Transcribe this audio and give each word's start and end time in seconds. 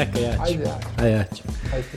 Neka 0.00 0.18
ja 0.18 0.32
ću. 0.32 0.42
Ajde, 0.42 0.62
ajde. 0.62 0.70
Ajde, 0.96 1.16
ja 1.16 1.24
ću. 1.24 1.42
ajde. 1.74 1.88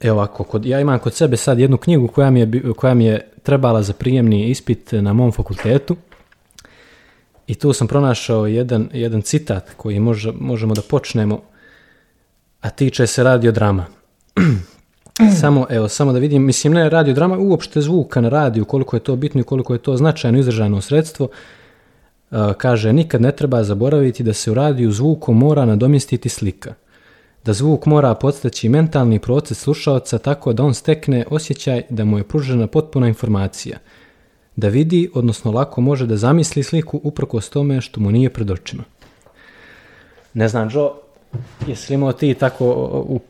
Evo 0.00 0.16
ovako, 0.16 0.44
kod, 0.44 0.66
ja 0.66 0.80
imam 0.80 0.98
kod 0.98 1.14
sebe 1.14 1.36
sad 1.36 1.58
jednu 1.58 1.76
knjigu 1.76 2.08
koja 2.08 2.30
mi, 2.30 2.40
je, 2.40 2.72
koja 2.76 2.94
mi 2.94 3.04
je 3.04 3.28
trebala 3.42 3.82
za 3.82 3.92
prijemni 3.92 4.50
ispit 4.50 4.92
na 4.92 5.12
mom 5.12 5.32
fakultetu. 5.32 5.96
I 7.46 7.54
tu 7.54 7.72
sam 7.72 7.88
pronašao 7.88 8.46
jedan, 8.46 8.88
jedan 8.92 9.22
citat 9.22 9.70
koji 9.76 10.00
može, 10.00 10.32
možemo 10.32 10.74
da 10.74 10.82
počnemo, 10.82 11.40
a 12.60 12.70
tiče 12.70 13.06
se 13.06 13.24
radiodrama. 13.24 13.86
samo, 15.40 15.66
evo, 15.70 15.88
samo 15.88 16.12
da 16.12 16.18
vidim, 16.18 16.44
mislim 16.44 16.72
ne 16.72 16.90
radiodrama, 16.90 17.38
uopšte 17.38 17.80
zvuka 17.80 18.20
na 18.20 18.28
radiju, 18.28 18.64
koliko 18.64 18.96
je 18.96 19.00
to 19.00 19.16
bitno 19.16 19.40
i 19.40 19.44
koliko 19.44 19.72
je 19.72 19.78
to 19.78 19.96
značajno 19.96 20.38
izdržano 20.38 20.80
sredstvo. 20.80 21.24
Uh, 21.24 21.32
kaže, 22.56 22.92
nikad 22.92 23.20
ne 23.20 23.32
treba 23.32 23.64
zaboraviti 23.64 24.22
da 24.22 24.32
se 24.32 24.50
u 24.50 24.54
radiju 24.54 24.92
zvukom 24.92 25.38
mora 25.38 25.64
nadomjestiti 25.64 26.28
slika. 26.28 26.74
Da 27.44 27.52
zvuk 27.52 27.86
mora 27.86 28.14
podstaći 28.14 28.68
mentalni 28.68 29.18
proces 29.18 29.58
slušaoca 29.58 30.18
tako 30.18 30.52
da 30.52 30.62
on 30.62 30.74
stekne 30.74 31.24
osjećaj 31.30 31.82
da 31.90 32.04
mu 32.04 32.18
je 32.18 32.24
pružena 32.24 32.66
potpuna 32.66 33.08
informacija. 33.08 33.78
Da 34.56 34.68
vidi, 34.68 35.10
odnosno 35.14 35.52
lako 35.52 35.80
može 35.80 36.06
da 36.06 36.16
zamisli 36.16 36.62
sliku 36.62 37.00
uprkos 37.02 37.50
tome 37.50 37.80
što 37.80 38.00
mu 38.00 38.10
nije 38.10 38.30
pred 38.30 38.50
očima. 38.50 38.84
Ne 40.34 40.48
znam, 40.48 40.68
Joe, 40.72 40.90
jesi 41.66 41.92
li 41.92 41.94
imao 41.94 42.12
ti 42.12 42.34
tako, 42.34 42.64
u, 43.08 43.20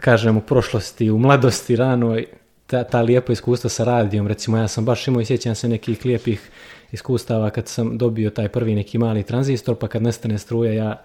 kažem, 0.00 0.36
u 0.36 0.40
prošlosti, 0.40 1.10
u 1.10 1.18
mladosti, 1.18 1.76
ranoj, 1.76 2.26
ta, 2.66 2.84
ta 2.84 3.00
lijepa 3.00 3.32
iskustva 3.32 3.70
sa 3.70 3.84
radijom, 3.84 4.26
recimo 4.26 4.56
ja 4.56 4.68
sam 4.68 4.84
baš 4.84 5.08
imao 5.08 5.20
i 5.20 5.24
sjećam 5.24 5.54
se 5.54 5.68
nekih 5.68 6.04
lijepih 6.04 6.50
iskustava 6.92 7.50
kad 7.50 7.68
sam 7.68 7.98
dobio 7.98 8.30
taj 8.30 8.48
prvi 8.48 8.74
neki 8.74 8.98
mali 8.98 9.22
tranzistor, 9.22 9.74
pa 9.74 9.88
kad 9.88 10.02
nestane 10.02 10.38
struja 10.38 10.72
ja 10.74 11.02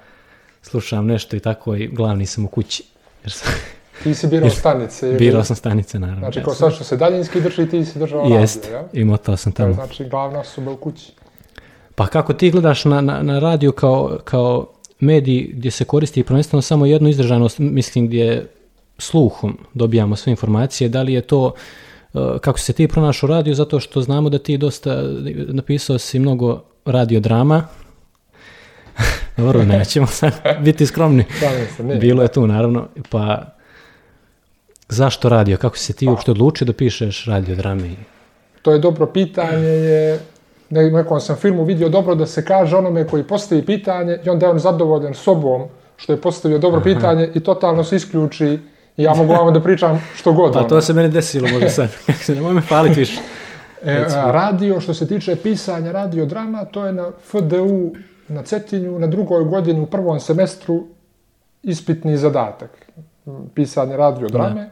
slušam 0.61 1.05
nešto 1.07 1.35
i 1.35 1.39
tako 1.39 1.75
i 1.75 1.87
glavni 1.87 2.25
sam 2.25 2.45
u 2.45 2.49
kući. 2.49 2.83
Jer 3.23 3.31
sam, 3.31 3.53
Ti 4.03 4.13
si 4.13 4.27
birao 4.27 4.49
stanice. 4.49 5.07
ili- 5.09 5.17
birao 5.17 5.43
sam 5.43 5.55
stanice, 5.55 5.99
naravno. 5.99 6.19
Znači, 6.21 6.41
kao 6.41 6.53
sam- 6.53 6.59
sad 6.61 6.75
što 6.75 6.83
se 6.83 6.97
daljinski 6.97 7.41
drži, 7.41 7.67
ti 7.67 7.85
si 7.85 7.99
držao 7.99 8.25
Jest, 8.25 8.63
radio, 8.63 8.77
ja? 8.77 8.87
i 8.93 9.03
motao 9.03 9.37
sam 9.37 9.51
To 9.51 9.63
je 9.63 9.65
tamo. 9.65 9.73
znači 9.75 10.05
glavna 10.05 10.39
osoba 10.39 10.71
u 10.71 10.77
kući. 10.77 11.11
Pa 11.95 12.07
kako 12.07 12.33
ti 12.33 12.51
gledaš 12.51 12.85
na, 12.85 13.01
na, 13.01 13.23
na 13.23 13.39
radio 13.39 13.71
kao, 13.71 14.19
kao 14.23 14.67
medij 14.99 15.49
gdje 15.53 15.71
se 15.71 15.85
koristi 15.85 16.23
prvenstveno 16.23 16.61
samo 16.61 16.85
jedno 16.85 17.09
izdržanost, 17.09 17.59
mislim 17.59 18.07
gdje 18.07 18.47
sluhom 19.01 19.57
dobijamo 19.73 20.15
sve 20.15 20.31
informacije, 20.31 20.89
da 20.89 21.01
li 21.01 21.13
je 21.13 21.21
to 21.21 21.53
uh, 22.13 22.21
kako 22.41 22.59
se 22.59 22.73
ti 22.73 22.87
pronašao 22.87 23.27
u 23.27 23.29
radiju, 23.29 23.55
zato 23.55 23.79
što 23.79 24.01
znamo 24.01 24.29
da 24.29 24.39
ti 24.39 24.57
dosta 24.57 25.01
napisao 25.47 25.97
si 25.97 26.19
mnogo 26.19 26.63
radiodrama. 26.85 27.67
Dobro, 29.37 29.63
nećemo 29.63 30.07
sad 30.07 30.33
biti 30.59 30.85
skromni. 30.85 31.25
Se, 31.77 31.83
ne. 31.83 31.95
Bilo 31.95 32.21
je 32.21 32.27
tu, 32.27 32.47
naravno. 32.47 32.87
Pa, 33.09 33.45
zašto 34.89 35.29
radio? 35.29 35.57
Kako 35.57 35.77
si 35.77 35.93
ti 35.93 36.07
uopšte 36.07 36.31
odlučio 36.31 36.65
da 36.65 36.73
pišeš 36.73 37.25
radiodrame? 37.25 37.89
To 38.61 38.71
je 38.71 38.79
dobro 38.79 39.05
pitanje, 39.05 39.67
je 39.67 40.19
u 40.69 40.97
nekom 40.97 41.19
sam 41.19 41.35
filmu 41.35 41.63
vidio 41.63 41.89
dobro 41.89 42.15
da 42.15 42.25
se 42.25 42.45
kaže 42.45 42.77
onome 42.77 43.07
koji 43.07 43.23
postavi 43.23 43.65
pitanje 43.65 44.19
i 44.25 44.29
onda 44.29 44.45
je 44.45 44.51
on 44.51 44.59
zadovoljan 44.59 45.13
sobom 45.13 45.67
što 45.97 46.13
je 46.13 46.21
postavio 46.21 46.57
dobro 46.57 46.81
pitanje 46.81 47.29
i 47.35 47.39
totalno 47.39 47.83
se 47.83 47.95
isključi 47.95 48.59
ja 48.97 49.13
mogu 49.13 49.33
vam 49.33 49.53
da 49.53 49.61
pričam 49.61 50.01
što 50.15 50.33
god. 50.33 50.53
Pa 50.53 50.59
ono. 50.59 50.69
to 50.69 50.81
se 50.81 50.93
meni 50.93 51.09
desilo 51.09 51.47
možda 51.47 51.69
sad. 51.69 51.89
Nemoj 52.35 52.53
me 52.53 52.61
paliti 52.69 52.99
više. 52.99 53.21
E, 53.83 54.05
radio, 54.09 54.81
što 54.81 54.93
se 54.93 55.07
tiče 55.07 55.35
pisanja 55.35 55.91
radiodrama, 55.91 56.65
to 56.65 56.85
je 56.85 56.93
na 56.93 57.11
FDU 57.23 57.93
na 58.27 58.43
Cetinju, 58.43 58.99
na 58.99 59.07
drugoj 59.07 59.43
godini 59.43 59.81
u 59.81 59.85
prvom 59.85 60.19
semestru 60.19 60.87
ispitni 61.63 62.17
zadatak. 62.17 62.91
Pisanje 63.53 63.97
radiodrame 63.97 64.69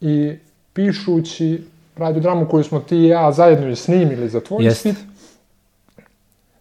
i 0.00 0.38
pišući 0.72 1.64
radiodramu 1.96 2.48
koju 2.48 2.64
smo 2.64 2.80
ti 2.80 2.96
i 2.96 3.08
ja 3.08 3.32
zajedno 3.32 3.68
i 3.68 3.76
snimili 3.76 4.28
za 4.28 4.40
tvoj 4.40 4.64
Jest. 4.64 4.86
ispit, 4.86 5.04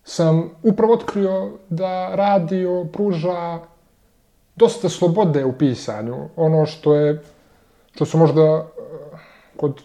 sam 0.03 0.49
upravo 0.63 0.93
otkrio 0.93 1.51
da 1.69 2.15
radio 2.15 2.85
pruža 2.93 3.59
dosta 4.55 4.89
slobode 4.89 5.45
u 5.45 5.53
pisanju. 5.53 6.15
Ono 6.35 6.65
što 6.65 6.95
je, 6.95 7.21
što 7.95 8.05
su 8.05 8.17
možda 8.17 8.41
e, 8.41 8.65
kod 9.57 9.81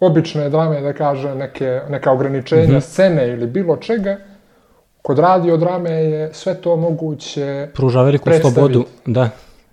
obične 0.00 0.50
drame, 0.50 0.80
da 0.80 0.92
kažem, 0.92 1.38
neke, 1.38 1.80
neka 1.88 2.12
ograničenja 2.12 2.80
scene 2.80 3.28
ili 3.28 3.46
bilo 3.46 3.76
čega, 3.76 4.16
kod 5.02 5.18
radio 5.18 5.56
drame 5.56 5.90
je 5.90 6.34
sve 6.34 6.54
to 6.54 6.76
moguće 6.76 7.68
Pruža 7.74 8.02
veliku 8.02 8.30
slobodu, 8.40 8.84
da. 9.06 9.30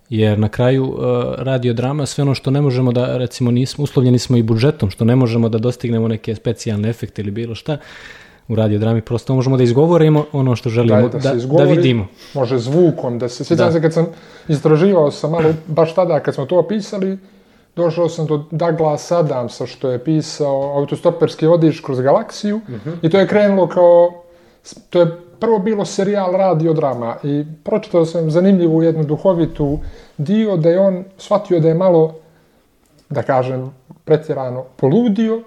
Jer 0.08 0.38
na 0.38 0.48
kraju 0.48 0.84
uh, 0.84 0.98
radiodrama, 1.38 2.06
sve 2.06 2.22
ono 2.22 2.34
što 2.34 2.50
ne 2.50 2.60
možemo 2.60 2.92
da, 2.92 3.16
recimo, 3.16 3.50
nismo, 3.50 3.84
uslovljeni 3.84 4.18
smo 4.18 4.36
i 4.36 4.42
budžetom, 4.42 4.90
što 4.90 5.04
ne 5.04 5.16
možemo 5.16 5.48
da 5.48 5.58
dostignemo 5.58 6.08
neke 6.08 6.34
specijalne 6.34 6.88
efekte 6.88 7.22
ili 7.22 7.30
bilo 7.30 7.54
šta, 7.54 7.76
u 8.48 8.54
radiodrami 8.54 9.00
prosto 9.00 9.34
možemo 9.34 9.56
da 9.56 9.62
izgovorimo 9.62 10.24
ono 10.32 10.56
što 10.56 10.68
želimo, 10.68 11.08
da, 11.08 11.20
se 11.20 11.28
da, 11.28 11.34
izgovori, 11.34 11.76
vidimo. 11.76 12.06
Može 12.34 12.58
zvukom, 12.58 13.18
da 13.18 13.28
se... 13.28 13.44
Sjećam 13.44 13.66
Da. 13.66 13.72
se 13.72 13.82
kad 13.82 13.92
sam 13.92 14.06
istraživao 14.48 15.10
sam 15.10 15.30
malo, 15.30 15.54
baš 15.66 15.94
tada 15.94 16.20
kad 16.20 16.34
smo 16.34 16.46
to 16.46 16.62
pisali, 16.62 17.18
došao 17.76 18.08
sam 18.08 18.26
do 18.26 18.44
Douglas 18.50 19.12
Adamsa 19.12 19.66
što 19.66 19.90
je 19.90 20.04
pisao 20.04 20.78
autostoperski 20.78 21.46
vodič 21.46 21.80
kroz 21.80 22.00
galaksiju 22.00 22.60
i 23.02 23.10
to 23.10 23.18
je 23.18 23.28
krenulo 23.28 23.66
kao, 23.68 24.12
to 24.90 25.00
je 25.00 25.16
prvo 25.40 25.58
bilo 25.58 25.84
serijal 25.84 26.32
radiodrama 26.32 27.16
i 27.22 27.44
pročitao 27.64 28.04
sam 28.04 28.30
zanimljivu 28.30 28.82
jednu 28.82 29.04
duhovitu 29.04 29.78
dio 30.18 30.56
da 30.56 30.70
je 30.70 30.80
on 30.80 31.04
shvatio 31.18 31.60
da 31.60 31.68
je 31.68 31.74
malo, 31.74 32.14
da 33.10 33.22
kažem, 33.22 33.70
pretjerano 34.04 34.64
poludio 34.76 35.42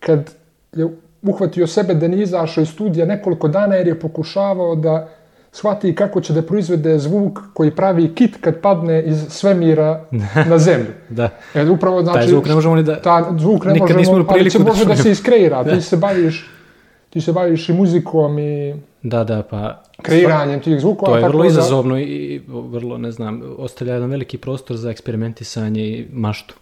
kad 0.00 0.30
je 0.72 0.88
uhvatio 1.28 1.66
sebe 1.66 1.94
da 1.94 2.08
nije 2.08 2.22
izašao 2.22 2.62
iz 2.62 2.68
studija 2.68 3.06
nekoliko 3.06 3.48
dana 3.48 3.74
jer 3.74 3.86
je 3.86 4.00
pokušavao 4.00 4.76
da 4.76 5.08
shvati 5.52 5.94
kako 5.94 6.20
će 6.20 6.32
da 6.32 6.42
proizvede 6.42 6.98
zvuk 6.98 7.38
koji 7.54 7.70
pravi 7.70 8.14
kit 8.14 8.36
kad 8.40 8.60
padne 8.60 9.02
iz 9.02 9.26
svemira 9.28 10.04
na 10.46 10.58
zemlju. 10.58 10.92
Da. 11.08 11.28
E, 11.54 11.70
upravo, 11.70 12.02
znači, 12.02 12.18
Taj 12.18 12.28
zvuk 12.28 12.46
ne 12.46 12.54
možemo 12.54 12.76
ni 12.76 12.82
da... 12.82 13.00
ta 13.02 13.34
zvuk 13.38 13.64
ne 13.64 13.72
Nikad 13.72 13.96
možemo, 13.96 14.24
ali 14.28 14.50
će 14.50 14.58
da 14.58 14.64
može 14.64 14.84
da 14.84 14.96
se 14.96 15.10
iskreira. 15.10 15.62
Da. 15.62 15.74
Ti 15.74 15.80
se 15.80 15.96
baviš 15.96 16.50
ti 17.16 17.20
se 17.20 17.32
baviš 17.32 17.68
i 17.68 17.72
muzikom 17.72 18.38
i 18.38 18.74
Da, 19.02 19.24
da, 19.24 19.42
pa... 19.42 19.82
kreiranjem 20.02 20.60
tih 20.60 20.80
zvukova. 20.80 21.12
To 21.12 21.16
je 21.16 21.22
tako 21.22 21.32
vrlo 21.32 21.42
da- 21.42 21.48
izazovno 21.48 21.98
i 21.98 22.40
vrlo, 22.48 22.98
ne 22.98 23.12
znam, 23.12 23.42
ostavlja 23.58 23.94
jedan 23.94 24.10
veliki 24.10 24.38
prostor 24.38 24.76
za 24.76 24.90
eksperimentisanje 24.90 25.82
i 25.82 26.06
maštu. 26.12 26.54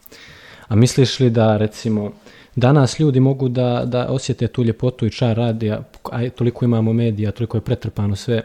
A 0.68 0.74
misliš 0.76 1.20
li 1.20 1.30
da, 1.30 1.56
recimo, 1.56 2.12
danas 2.56 2.98
ljudi 3.00 3.20
mogu 3.20 3.48
da, 3.48 3.82
da 3.86 4.06
osjete 4.08 4.46
tu 4.48 4.64
ljepotu 4.64 5.06
i 5.06 5.10
čar 5.10 5.36
radija, 5.36 5.82
a 6.12 6.30
toliko 6.30 6.64
imamo 6.64 6.92
medija, 6.92 7.32
toliko 7.32 7.56
je 7.56 7.60
pretrpano 7.60 8.16
sve 8.16 8.42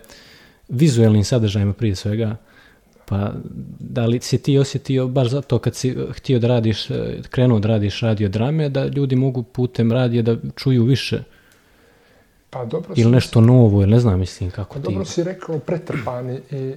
vizuelnim 0.68 1.24
sadržajima 1.24 1.74
prije 1.74 1.96
svega, 1.96 2.36
pa 3.06 3.32
da 3.80 4.06
li 4.06 4.20
si 4.22 4.38
ti 4.38 4.58
osjetio 4.58 5.08
baš 5.08 5.28
zato 5.28 5.60
kad 5.60 5.76
si 5.76 5.96
htio 6.12 6.40
da 6.40 6.48
radiš, 6.48 6.88
krenuo 7.30 7.60
da 7.60 7.68
radiš 7.68 8.02
radio 8.02 8.30
drame, 8.30 8.70
da 8.70 8.86
ljudi 8.86 9.16
mogu 9.16 9.44
putem 9.44 9.92
radija 9.92 10.22
da 10.22 10.36
čuju 10.56 10.84
više? 10.84 11.24
Pa 12.50 12.66
dobro 12.66 12.94
ili 12.96 13.04
si- 13.04 13.10
nešto 13.10 13.42
novo, 13.42 13.82
ili 13.82 13.92
ne 13.92 14.00
znam, 14.00 14.20
mislim 14.20 14.52
kako 14.52 14.74
Pa 14.74 14.80
ti... 14.80 14.84
dobro 14.84 15.06
si 15.06 15.24
rekao, 15.24 15.60
pretrpani 15.60 16.40
i 16.52 16.74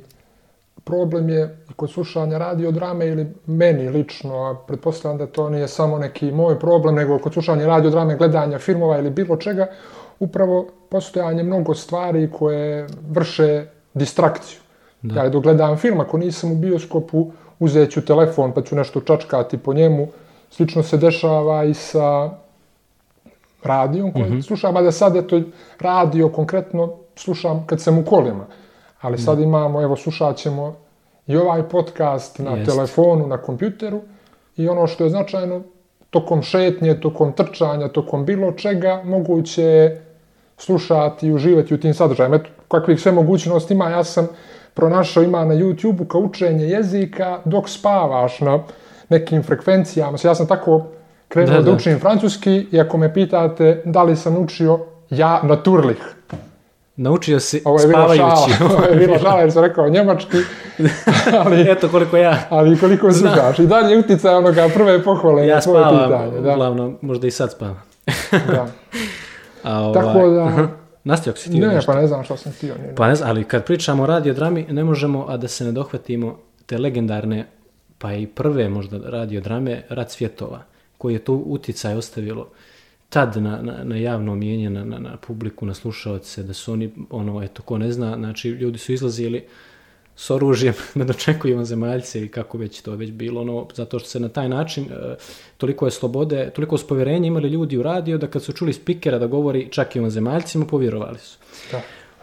problem 0.84 1.28
je 1.28 1.56
i 1.70 1.72
kod 1.72 1.90
slušanja 1.90 2.38
radiodrame 2.38 3.06
ili 3.06 3.26
meni 3.46 3.88
lično, 3.88 4.36
a 4.36 4.56
pretpostavljam 4.66 5.18
da 5.18 5.26
to 5.26 5.48
nije 5.50 5.68
samo 5.68 5.98
neki 5.98 6.32
moj 6.32 6.58
problem, 6.58 6.94
nego 6.94 7.18
kod 7.18 7.32
slušanja 7.32 7.66
radiodrame, 7.66 8.16
gledanja 8.16 8.58
filmova 8.58 8.98
ili 8.98 9.10
bilo 9.10 9.36
čega, 9.36 9.66
upravo 10.20 10.66
postojanje 10.88 11.42
mnogo 11.42 11.74
stvari 11.74 12.30
koje 12.32 12.86
vrše 13.10 13.66
distrakciju. 13.94 14.60
Da. 15.02 15.22
Ja 15.22 15.28
dok 15.28 15.42
gledam 15.42 15.76
film, 15.76 16.00
ako 16.00 16.18
nisam 16.18 16.52
u 16.52 16.54
bioskopu, 16.54 17.32
uzet 17.58 17.90
ću 17.90 18.04
telefon 18.04 18.52
pa 18.52 18.62
ću 18.62 18.76
nešto 18.76 19.00
čačkati 19.00 19.58
po 19.58 19.74
njemu. 19.74 20.08
Slično 20.50 20.82
se 20.82 20.96
dešava 20.96 21.64
i 21.64 21.74
sa 21.74 22.30
radijom 23.62 24.12
koji 24.12 24.42
slušam, 24.42 24.76
a 24.76 24.82
da 24.82 24.92
sad 24.92 25.16
eto 25.16 25.40
radio 25.80 26.28
konkretno 26.28 26.92
slušam 27.16 27.66
kad 27.66 27.80
sam 27.80 27.98
u 27.98 28.04
kolima. 28.04 28.46
Ali 29.02 29.18
sad 29.18 29.40
imamo, 29.40 29.82
evo 29.82 29.96
slušat 29.96 30.36
ćemo 30.36 30.76
i 31.26 31.36
ovaj 31.36 31.62
podcast 31.62 32.38
na 32.38 32.50
Jest. 32.50 32.70
telefonu, 32.70 33.26
na 33.26 33.38
kompjuteru 33.38 34.00
i 34.56 34.68
ono 34.68 34.86
što 34.86 35.04
je 35.04 35.10
značajno, 35.10 35.62
tokom 36.10 36.42
šetnje, 36.42 37.00
tokom 37.00 37.32
trčanja, 37.32 37.88
tokom 37.88 38.24
bilo 38.24 38.52
čega, 38.52 39.02
moguće 39.04 39.62
je 39.62 40.06
slušati 40.56 41.26
i 41.26 41.32
uživati 41.32 41.74
u 41.74 41.80
tim 41.80 41.94
sadržajima. 41.94 42.36
Eto, 42.36 42.50
kakvih 42.68 43.00
sve 43.00 43.12
mogućnosti 43.12 43.74
ima, 43.74 43.90
ja 43.90 44.04
sam 44.04 44.28
pronašao, 44.74 45.22
ima 45.22 45.44
na 45.44 45.54
YouTube-u 45.54 46.04
kao 46.04 46.20
učenje 46.20 46.64
jezika 46.64 47.40
dok 47.44 47.68
spavaš 47.68 48.40
na 48.40 48.58
nekim 49.08 49.42
frekvencijama. 49.42 50.18
Ja 50.24 50.34
sam 50.34 50.46
tako 50.46 50.86
krenuo 51.28 51.54
Da, 51.54 51.62
da, 51.62 51.70
da. 51.70 51.76
učim 51.76 51.98
francuski 51.98 52.66
i 52.72 52.80
ako 52.80 52.98
me 52.98 53.14
pitate 53.14 53.82
da 53.84 54.02
li 54.02 54.16
sam 54.16 54.36
učio 54.36 54.78
ja 55.10 55.40
naturlich. 55.42 56.02
Naučio 56.96 57.40
si 57.40 57.62
Ovo 57.64 57.76
je 57.76 57.88
spavajući. 57.88 58.16
šala, 58.18 58.46
ovo 58.72 58.84
je 58.84 58.96
bila 58.96 59.18
šala 59.18 59.40
jer 59.40 59.52
sam 59.52 59.62
rekao 59.62 59.88
njemački, 59.88 60.36
ali, 61.44 61.60
Eto 61.62 61.88
koliko 61.88 62.16
ja, 62.16 62.38
ali 62.48 62.78
koliko 62.78 63.10
zugaš. 63.12 63.58
I 63.58 63.66
dalje 63.66 63.98
utjecaj 63.98 64.34
onoga 64.34 64.68
prve 64.68 65.04
pohvale 65.04 65.46
ja 65.46 65.54
na 65.54 65.60
tvoje 65.60 65.84
spavam, 65.84 66.08
pitanje. 66.20 66.40
Da, 66.40 66.52
uglavnom, 66.52 66.98
možda 67.02 67.26
i 67.26 67.30
sad 67.30 67.50
spavam. 67.52 67.82
da. 68.32 68.66
A, 69.62 69.80
ovaj, 69.80 70.02
Tako 70.02 70.28
da- 70.28 70.44
aha. 70.44 70.68
Nastavio 71.04 71.36
si 71.36 71.50
ti 71.50 71.58
Ne, 71.58 71.66
nešto? 71.66 71.92
pa 71.92 72.00
ne 72.00 72.06
znam 72.06 72.24
što 72.24 72.36
sam 72.36 72.52
htio. 72.52 72.74
ni- 72.76 72.94
Pa 72.94 73.08
ne 73.08 73.14
znam, 73.14 73.30
ali 73.30 73.44
kad 73.44 73.64
pričamo 73.64 74.02
o 74.02 74.06
radiodrami, 74.06 74.66
ne 74.70 74.84
možemo, 74.84 75.26
a 75.28 75.36
da 75.36 75.48
se 75.48 75.64
ne 75.64 75.72
dohvatimo 75.72 76.36
te 76.66 76.78
legendarne, 76.78 77.46
pa 77.98 78.12
i 78.12 78.26
prve 78.26 78.68
možda 78.68 78.98
radiodrame, 79.00 79.82
Rat 79.88 80.10
svjetova, 80.10 80.62
koji 80.98 81.12
je 81.12 81.18
to 81.18 81.32
utjecaj 81.34 81.94
ostavilo 81.94 82.48
tad 83.12 83.36
na, 83.36 83.62
na, 83.62 83.84
na 83.84 83.96
javno 83.96 84.34
mijenje, 84.34 84.70
na, 84.70 84.84
na, 84.84 84.98
na 84.98 85.16
publiku, 85.16 85.66
na 85.66 85.74
slušaoce, 85.74 86.42
da 86.42 86.54
su 86.54 86.72
oni, 86.72 86.90
ono, 87.10 87.42
eto, 87.42 87.62
ko 87.62 87.78
ne 87.78 87.92
zna, 87.92 88.14
znači, 88.16 88.48
ljudi 88.48 88.78
su 88.78 88.92
izlazili 88.92 89.44
s 90.16 90.30
oružjem 90.30 90.74
da 90.94 91.04
dočekuju 91.04 91.64
zemaljce 91.64 92.24
i 92.24 92.28
kako 92.28 92.58
već 92.58 92.80
to 92.80 92.96
već 92.96 93.10
bilo, 93.10 93.40
ono, 93.40 93.66
zato 93.74 93.98
što 93.98 94.08
se 94.08 94.20
na 94.20 94.28
taj 94.28 94.48
način, 94.48 94.84
e, 94.84 95.14
toliko 95.56 95.86
je 95.86 95.90
slobode, 95.90 96.50
toliko 96.54 96.78
su 96.78 96.86
povjerenja 96.86 97.26
imali 97.26 97.48
ljudi 97.48 97.78
u 97.78 97.82
radio, 97.82 98.18
da 98.18 98.26
kad 98.26 98.42
su 98.42 98.52
čuli 98.52 98.72
spikera 98.72 99.18
da 99.18 99.26
govori 99.26 99.68
čak 99.70 99.96
i 99.96 100.00
o 100.00 100.10
zemaljcima, 100.10 100.66
povjerovali 100.66 101.18
su. 101.18 101.38
Da. 101.72 101.80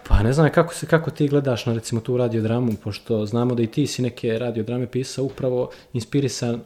Pa 0.08 0.24
ne 0.24 0.34
znam 0.34 0.50
kako, 0.52 0.74
se, 0.74 0.86
kako 0.86 1.12
ti 1.12 1.28
gledaš 1.28 1.66
na 1.66 1.74
recimo 1.74 2.02
tu 2.02 2.18
radiodramu, 2.18 2.72
pošto 2.84 3.26
znamo 3.26 3.56
da 3.56 3.64
i 3.64 3.68
ti 3.68 3.88
si 3.88 4.02
neke 4.02 4.40
radiodrame 4.40 4.88
pisao 4.88 5.26
upravo 5.26 5.70
inspirisan, 5.94 6.56
e, 6.56 6.60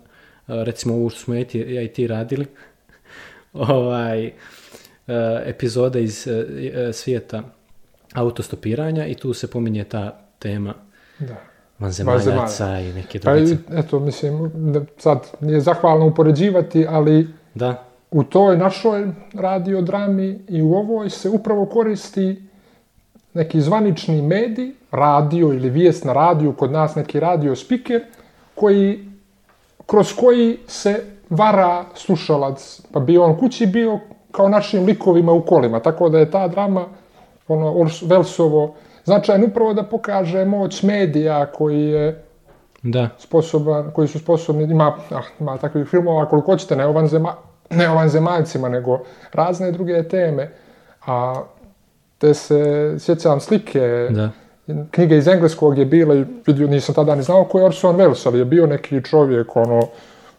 recimo 0.48 0.96
ovo 0.96 1.10
što 1.10 1.20
smo 1.20 1.34
ja 1.54 1.82
i 1.82 1.88
ti 1.88 2.08
radili, 2.08 2.46
ovaj, 3.54 4.26
e, 4.26 4.34
epizode 5.46 6.04
iz 6.04 6.28
e, 6.28 6.46
e, 6.74 6.94
svijeta 6.94 7.44
autostopiranja 8.14 9.06
i 9.06 9.16
tu 9.16 9.34
se 9.34 9.48
pominje 9.48 9.84
ta 9.84 10.20
tema 10.40 10.74
Da. 11.20 11.36
vanzemaljaca 11.80 12.80
i 12.80 12.94
neke 12.94 13.20
Pa 13.20 13.36
druge. 13.36 13.52
i, 13.52 13.58
eto, 13.72 14.00
mislim, 14.00 14.52
da 14.74 14.82
sad 14.98 15.20
nije 15.40 15.62
zahvalno 15.62 16.08
upoređivati, 16.08 16.86
ali 16.90 17.28
Da, 17.56 17.84
u 18.12 18.24
toj 18.24 18.58
našoj 18.58 19.08
radiodrami 19.34 20.40
i 20.48 20.62
u 20.62 20.74
ovoj 20.74 21.10
se 21.10 21.30
upravo 21.30 21.66
koristi 21.66 22.42
neki 23.34 23.62
zvanični 23.62 24.22
medij, 24.22 24.72
radio 24.92 25.48
ili 25.54 25.70
vijest 25.70 26.04
na 26.04 26.14
radiju, 26.14 26.54
kod 26.54 26.72
nas 26.72 26.96
neki 26.96 27.20
radio 27.20 27.56
speaker, 27.56 28.02
koji, 28.56 29.10
kroz 29.86 30.14
koji 30.14 30.58
se 30.68 31.13
vara 31.30 31.86
slušalac, 31.96 32.82
pa 32.92 33.00
bio 33.00 33.24
on 33.24 33.38
kući 33.38 33.66
bio 33.66 34.00
kao 34.32 34.50
našim 34.50 34.86
likovima 34.86 35.32
u 35.32 35.42
kolima, 35.42 35.80
tako 35.80 36.10
da 36.10 36.20
je 36.20 36.32
ta 36.32 36.48
drama 36.48 36.86
ono, 37.48 37.90
Velsovo 38.02 38.76
značajno 39.04 39.46
upravo 39.46 39.74
da 39.74 39.84
pokaže 39.84 40.46
moć 40.46 40.84
medija 40.84 41.46
koji 41.46 41.86
je 41.86 42.24
da, 42.84 43.10
sposoban, 43.18 43.92
koji 43.92 44.08
su 44.08 44.20
sposobni, 44.20 44.64
ima, 44.64 44.98
ah, 45.12 45.22
ima 45.40 45.58
takvih 45.58 45.88
filmova 45.88 46.30
koliko 46.30 46.52
hoćete, 46.52 46.76
ne 46.76 46.86
o, 46.86 46.92
vanzema, 46.92 47.36
ne 47.70 47.90
o 47.90 47.96
vanzemaljcima, 47.96 48.70
nego 48.70 49.00
razne 49.34 49.72
druge 49.72 50.04
teme. 50.08 50.52
A 51.06 51.44
te 52.18 52.34
se, 52.34 52.96
sjećam 53.00 53.40
slike, 53.40 54.08
da. 54.10 54.30
knjige 54.92 55.18
iz 55.18 55.28
engleskog 55.28 55.78
je 55.78 55.86
bila, 55.86 56.16
vidio, 56.48 56.68
nisam 56.68 56.96
tada 56.96 57.16
ni 57.16 57.24
znao 57.24 57.44
ko 57.44 57.60
je 57.60 57.66
Orson 57.66 57.96
Welles, 57.96 58.28
ali 58.28 58.40
je 58.40 58.46
bio 58.46 58.68
neki 58.68 59.04
čovjek, 59.04 59.56
ono, 59.56 59.82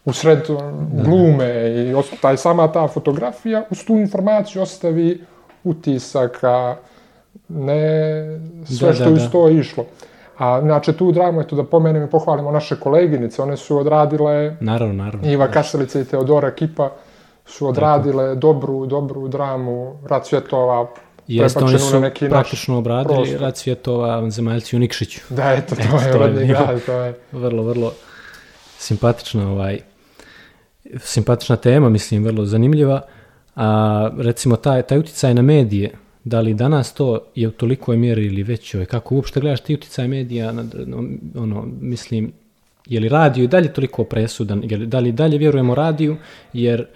u 0.04 0.12
sred 0.12 0.46
glume 0.94 1.46
i 1.70 1.92
taj, 2.20 2.36
sama 2.36 2.72
ta 2.72 2.88
fotografija 2.88 3.64
uz 3.70 3.84
tu 3.84 3.92
informaciju 3.94 4.62
ostavi 4.62 5.20
utisak, 5.64 6.44
a 6.44 6.76
ne 7.48 7.94
sve 8.66 8.88
Da, 8.88 8.94
što 8.94 9.04
da, 9.04 9.10
da. 9.12 9.28
to 9.28 9.48
išlo. 9.48 9.84
A 10.38 10.60
znači 10.60 10.92
tu 10.92 11.12
dramu, 11.12 11.40
eto 11.40 11.56
da 11.56 11.64
pomenem 11.64 12.04
i 12.04 12.10
pohvalimo 12.10 12.50
naše 12.50 12.76
koleginice, 12.76 13.42
one 13.42 13.56
su 13.56 13.78
odradile, 13.78 14.56
Naravno, 14.60 14.94
naravno. 14.94 15.30
Iva 15.30 15.48
Kaselica 15.48 16.00
i 16.00 16.04
Teodora 16.04 16.50
Kipa 16.50 16.90
su 17.46 17.68
odradile 17.68 18.34
dobru, 18.34 18.86
dobru 18.86 19.28
dramu, 19.28 19.98
Rat 20.08 20.26
svjetova, 20.26 20.86
Jeste, 21.26 21.64
oni 21.64 21.78
su 21.78 21.94
na 21.94 22.00
neki 22.00 22.28
praktično 22.28 22.78
obradili 22.78 23.16
prostor. 23.16 23.40
rad 23.40 23.56
svjetova 23.56 24.16
vanzemaljci 24.16 24.76
u 24.76 24.78
Nikšiću. 24.78 25.20
Da, 25.30 25.52
eto, 25.52 25.74
to 25.76 25.82
Eto, 25.82 25.96
je 25.98 26.12
to 26.12 26.40
je 26.40 26.46
grad, 26.46 26.80
to 26.86 26.92
je. 26.92 27.14
vrlo, 27.32 27.62
vrlo 27.62 27.92
simpatična 28.78 29.52
ovaj 29.52 29.78
simpatična 30.96 31.56
tema, 31.56 31.88
mislim, 31.88 32.24
vrlo 32.24 32.44
zanimljiva. 32.44 33.00
A 33.56 34.10
recimo 34.18 34.56
taj, 34.56 34.82
taj 34.82 34.98
utjecaj 34.98 35.34
na 35.34 35.42
medije, 35.42 35.90
da 36.24 36.40
li 36.40 36.54
danas 36.54 36.94
to 36.94 37.18
je 37.34 37.48
u 37.48 37.50
tolikoj 37.50 37.96
mjeri 37.96 38.26
ili 38.26 38.42
većoj, 38.42 38.86
kako 38.86 39.14
uopšte 39.14 39.40
gledaš 39.40 39.60
ti 39.60 39.74
utjecaj 39.74 40.08
medija, 40.08 40.52
na, 40.52 40.64
no, 40.86 41.04
ono, 41.34 41.68
mislim, 41.80 42.32
je 42.86 43.00
li 43.00 43.08
radio 43.08 43.44
i 43.44 43.48
dalje 43.48 43.72
toliko 43.72 44.04
presudan, 44.04 44.62
je 44.64 44.76
li, 44.76 44.86
da 44.86 44.98
li 44.98 45.12
dalje 45.12 45.38
vjerujemo 45.38 45.74
radiju, 45.74 46.16
jer 46.52 46.80
e, 46.80 46.86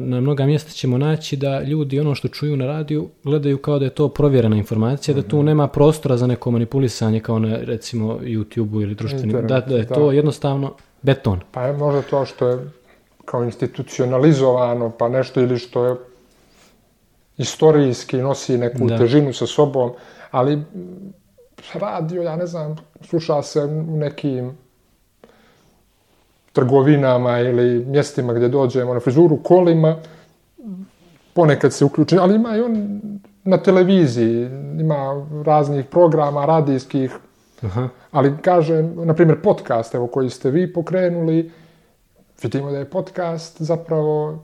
na 0.00 0.20
mnoga 0.20 0.46
mjesta 0.46 0.70
ćemo 0.70 0.98
naći 0.98 1.36
da 1.36 1.62
ljudi 1.62 2.00
ono 2.00 2.14
što 2.14 2.28
čuju 2.28 2.56
na 2.56 2.66
radiju 2.66 3.08
gledaju 3.24 3.58
kao 3.58 3.78
da 3.78 3.84
je 3.84 3.90
to 3.90 4.08
provjerena 4.08 4.56
informacija, 4.56 5.14
da 5.14 5.22
tu 5.22 5.42
nema 5.42 5.68
prostora 5.68 6.16
za 6.16 6.26
neko 6.26 6.50
manipulisanje 6.50 7.20
kao 7.20 7.38
na 7.38 7.56
recimo 7.56 8.18
YouTube-u 8.22 8.82
ili 8.82 8.94
društvenim, 8.94 9.46
da, 9.46 9.60
da 9.60 9.76
je 9.76 9.82
da. 9.82 9.94
to 9.94 10.12
jednostavno 10.12 10.74
beton. 11.02 11.40
Pa 11.52 11.62
je 11.62 11.72
možda 11.72 12.02
to 12.02 12.26
što 12.26 12.48
je 12.48 12.58
kao 13.24 13.44
institucionalizovano, 13.44 14.90
pa 14.98 15.08
nešto 15.08 15.40
ili 15.40 15.58
što 15.58 15.84
je 15.86 15.96
istorijski 17.38 18.16
nosi 18.16 18.58
neku 18.58 18.86
Da. 18.86 18.98
težinu 18.98 19.32
sa 19.32 19.46
sobom, 19.46 19.90
ali 20.30 20.62
radio, 21.74 22.22
ja 22.22 22.36
ne 22.36 22.46
znam, 22.46 22.76
sluša 23.04 23.42
se 23.42 23.60
u 23.64 23.96
nekim 23.96 24.58
trgovinama 26.52 27.38
ili 27.40 27.84
mjestima 27.84 28.32
gdje 28.32 28.48
dođemo 28.48 28.94
na 28.94 29.00
frizuru, 29.00 29.36
kolima, 29.42 29.96
ponekad 31.34 31.72
se 31.72 31.84
uključi, 31.84 32.18
ali 32.18 32.34
ima 32.34 32.56
i 32.56 32.60
on 32.60 33.00
na 33.44 33.56
televiziji, 33.56 34.50
ima 34.80 35.26
raznih 35.44 35.86
programa 35.86 36.44
radijskih, 36.44 37.12
Aha. 37.62 37.88
ali 38.10 38.32
kažem, 38.42 38.94
na 38.96 39.14
primjer, 39.14 39.42
podcast, 39.42 39.94
evo, 39.94 40.06
koji 40.06 40.30
ste 40.30 40.50
vi 40.50 40.72
pokrenuli, 40.72 41.50
vidimo 42.38 42.70
da 42.70 42.78
je 42.78 42.84
podcast 42.86 43.62
zapravo 43.62 44.38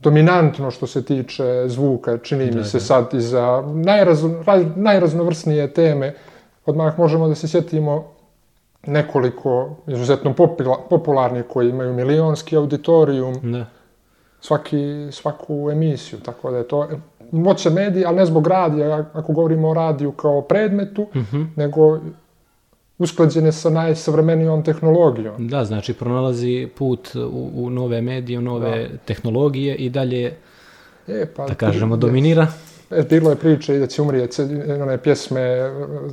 dominantno 0.00 0.70
što 0.70 0.86
se 0.86 1.04
tiče 1.04 1.44
zvuka, 1.66 2.18
čini 2.18 2.44
mi 2.44 2.50
Da, 2.50 2.64
se 2.64 2.78
da. 2.78 2.84
sad 2.84 3.14
i 3.14 3.20
za 3.20 3.62
najrazno, 3.66 4.28
raz- 4.42 4.76
najraznovrsnije 4.76 5.72
teme. 5.72 6.14
Odmah 6.66 6.98
možemo 6.98 7.28
da 7.28 7.34
se 7.34 7.48
sjetimo 7.48 8.04
nekoliko 8.86 9.76
izuzetno 9.86 10.32
popula- 10.32 10.88
popularnih 10.90 11.44
koji 11.44 11.68
imaju 11.68 11.94
milionski 11.94 12.56
auditorijum, 12.56 13.52
Da. 13.52 13.66
svaki, 14.40 14.78
svaku 15.12 15.70
emisiju, 15.70 16.20
tako 16.20 16.50
da 16.50 16.56
je 16.56 16.68
to 16.68 16.88
moće 17.32 17.70
medija, 17.70 18.08
ali 18.08 18.16
ne 18.16 18.26
zbog 18.26 18.46
radija, 18.46 19.04
ako 19.12 19.32
govorimo 19.32 19.68
o 19.68 19.74
radiju 19.74 20.12
kao 20.12 20.40
predmetu, 20.42 21.06
Mhm. 21.14 21.42
nego 21.56 21.98
usklađene 23.02 23.52
sa 23.52 23.70
najsavremenijom 23.70 24.62
tehnologijom. 24.64 25.48
Da, 25.48 25.64
znači 25.64 25.94
pronalazi 25.94 26.68
put 26.76 27.08
u, 27.14 27.50
u 27.54 27.70
nove 27.70 28.00
medije, 28.02 28.38
u 28.38 28.42
nove 28.42 28.72
tehnologije 29.04 29.74
i 29.76 29.90
dalje, 29.90 30.32
E, 31.08 31.26
pa, 31.26 31.46
da 31.46 31.54
kažemo, 31.54 31.96
dominira. 31.96 32.46
E, 32.90 33.02
bilo 33.02 33.30
je 33.30 33.36
priče 33.36 33.76
i 33.76 33.80
da 33.80 33.86
će 33.86 34.02
umrijeti, 34.02 34.42
one 34.82 34.98
pjesme, 34.98 35.40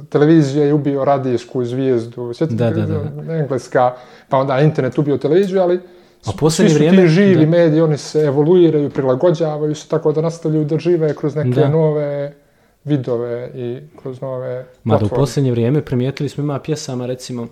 televizija 0.10 0.66
je 0.66 0.74
ubio 0.74 1.06
radijsku 1.06 1.66
zvijezdu, 1.66 2.34
sjetite, 2.34 2.64
Da, 2.64 2.72
da, 2.72 2.86
da, 2.86 3.36
engleska, 3.36 3.94
pa 4.30 4.38
onda 4.38 4.60
internet 4.60 4.98
ubio 4.98 5.18
televiziju, 5.18 5.62
ali 5.62 5.80
A 6.26 6.32
posljednje 6.40 6.70
svi 6.70 6.76
su 6.76 6.78
vrijeme- 6.78 6.98
ti 6.98 7.08
živi 7.08 7.46
da. 7.46 7.52
mediji, 7.52 7.82
oni 7.82 7.98
se 7.98 8.20
evoluiraju, 8.22 8.90
prilagođavaju 8.90 9.76
se, 9.76 9.88
tako 9.88 10.12
da 10.12 10.22
nastavljaju 10.22 10.66
da 10.66 10.80
žive 10.80 11.14
kroz 11.16 11.36
neke 11.36 11.50
Da. 11.52 11.70
nove 11.70 12.34
vidove 12.84 13.52
i 13.56 13.82
kroz 14.02 14.22
nove 14.22 14.66
Mada 14.84 14.98
u 14.98 15.00
platforme. 15.00 15.22
posljednje 15.22 15.52
vrijeme 15.52 15.86
primijetili 15.86 16.30
smo 16.30 16.44
ima 16.44 16.60
pjesama, 16.60 17.06
recimo, 17.06 17.48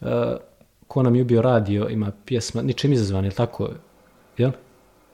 uh, 0.00 0.08
ko 0.86 1.02
nam 1.02 1.16
je 1.16 1.22
ubio 1.22 1.42
radio, 1.42 1.88
ima 1.88 2.12
pjesma, 2.24 2.62
ničim 2.62 2.92
izazvan, 2.92 3.24
je 3.24 3.30
tako? 3.30 3.68
Jel? 4.38 4.50